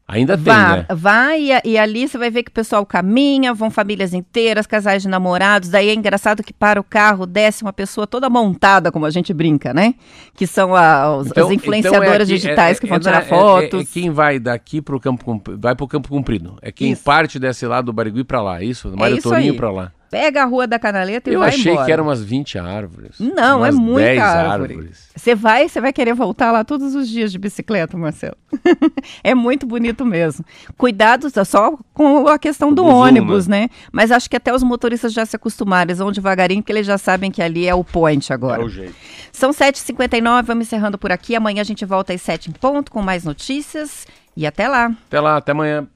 [0.08, 0.86] Ainda tem, Vá, né?
[0.92, 5.02] vá e, e ali você vai ver que o pessoal caminha, vão famílias inteiras, casais
[5.02, 5.70] de namorados.
[5.70, 9.34] Daí é engraçado que para o carro desce uma pessoa toda montada, como a gente
[9.34, 9.96] brinca, né?
[10.36, 13.00] Que são a- os- Então- as influenciadoras então é aqui- digitais é- que vão é-
[13.00, 13.82] tirar é- é- fotos.
[13.82, 16.56] É, quem vai daqui pro Campo Comprido, vai pro Campo Comprido.
[16.62, 17.04] É quem Isso.
[17.04, 18.96] parte desse lado do Barigui pra lá, é isso?
[18.96, 19.58] Mário isso Tourinho aí.
[19.58, 19.92] pra lá.
[20.10, 21.86] Pega a rua da canaleta e Eu vai achei embora.
[21.86, 23.20] que eram umas 20 árvores.
[23.20, 24.74] Não, é umas muita 10 árvore.
[24.74, 25.10] árvores.
[25.16, 28.36] Você vai, você vai querer voltar lá todos os dias de bicicleta, Marcelo.
[29.24, 30.46] é muito bonito mesmo.
[30.78, 33.70] Cuidado só com a questão do ônibus, né?
[33.92, 36.98] Mas acho que até os motoristas já se acostumaram, eles vão devagarinho, porque eles já
[36.98, 38.62] sabem que ali é o point agora.
[38.62, 38.96] É o jeito.
[39.32, 41.36] São 7h59, vamos encerrando por aqui.
[41.36, 44.06] Amanhã a gente volta às 7 em ponto com mais notícias.
[44.38, 44.92] E até lá.
[45.08, 45.88] Até lá, até amanhã.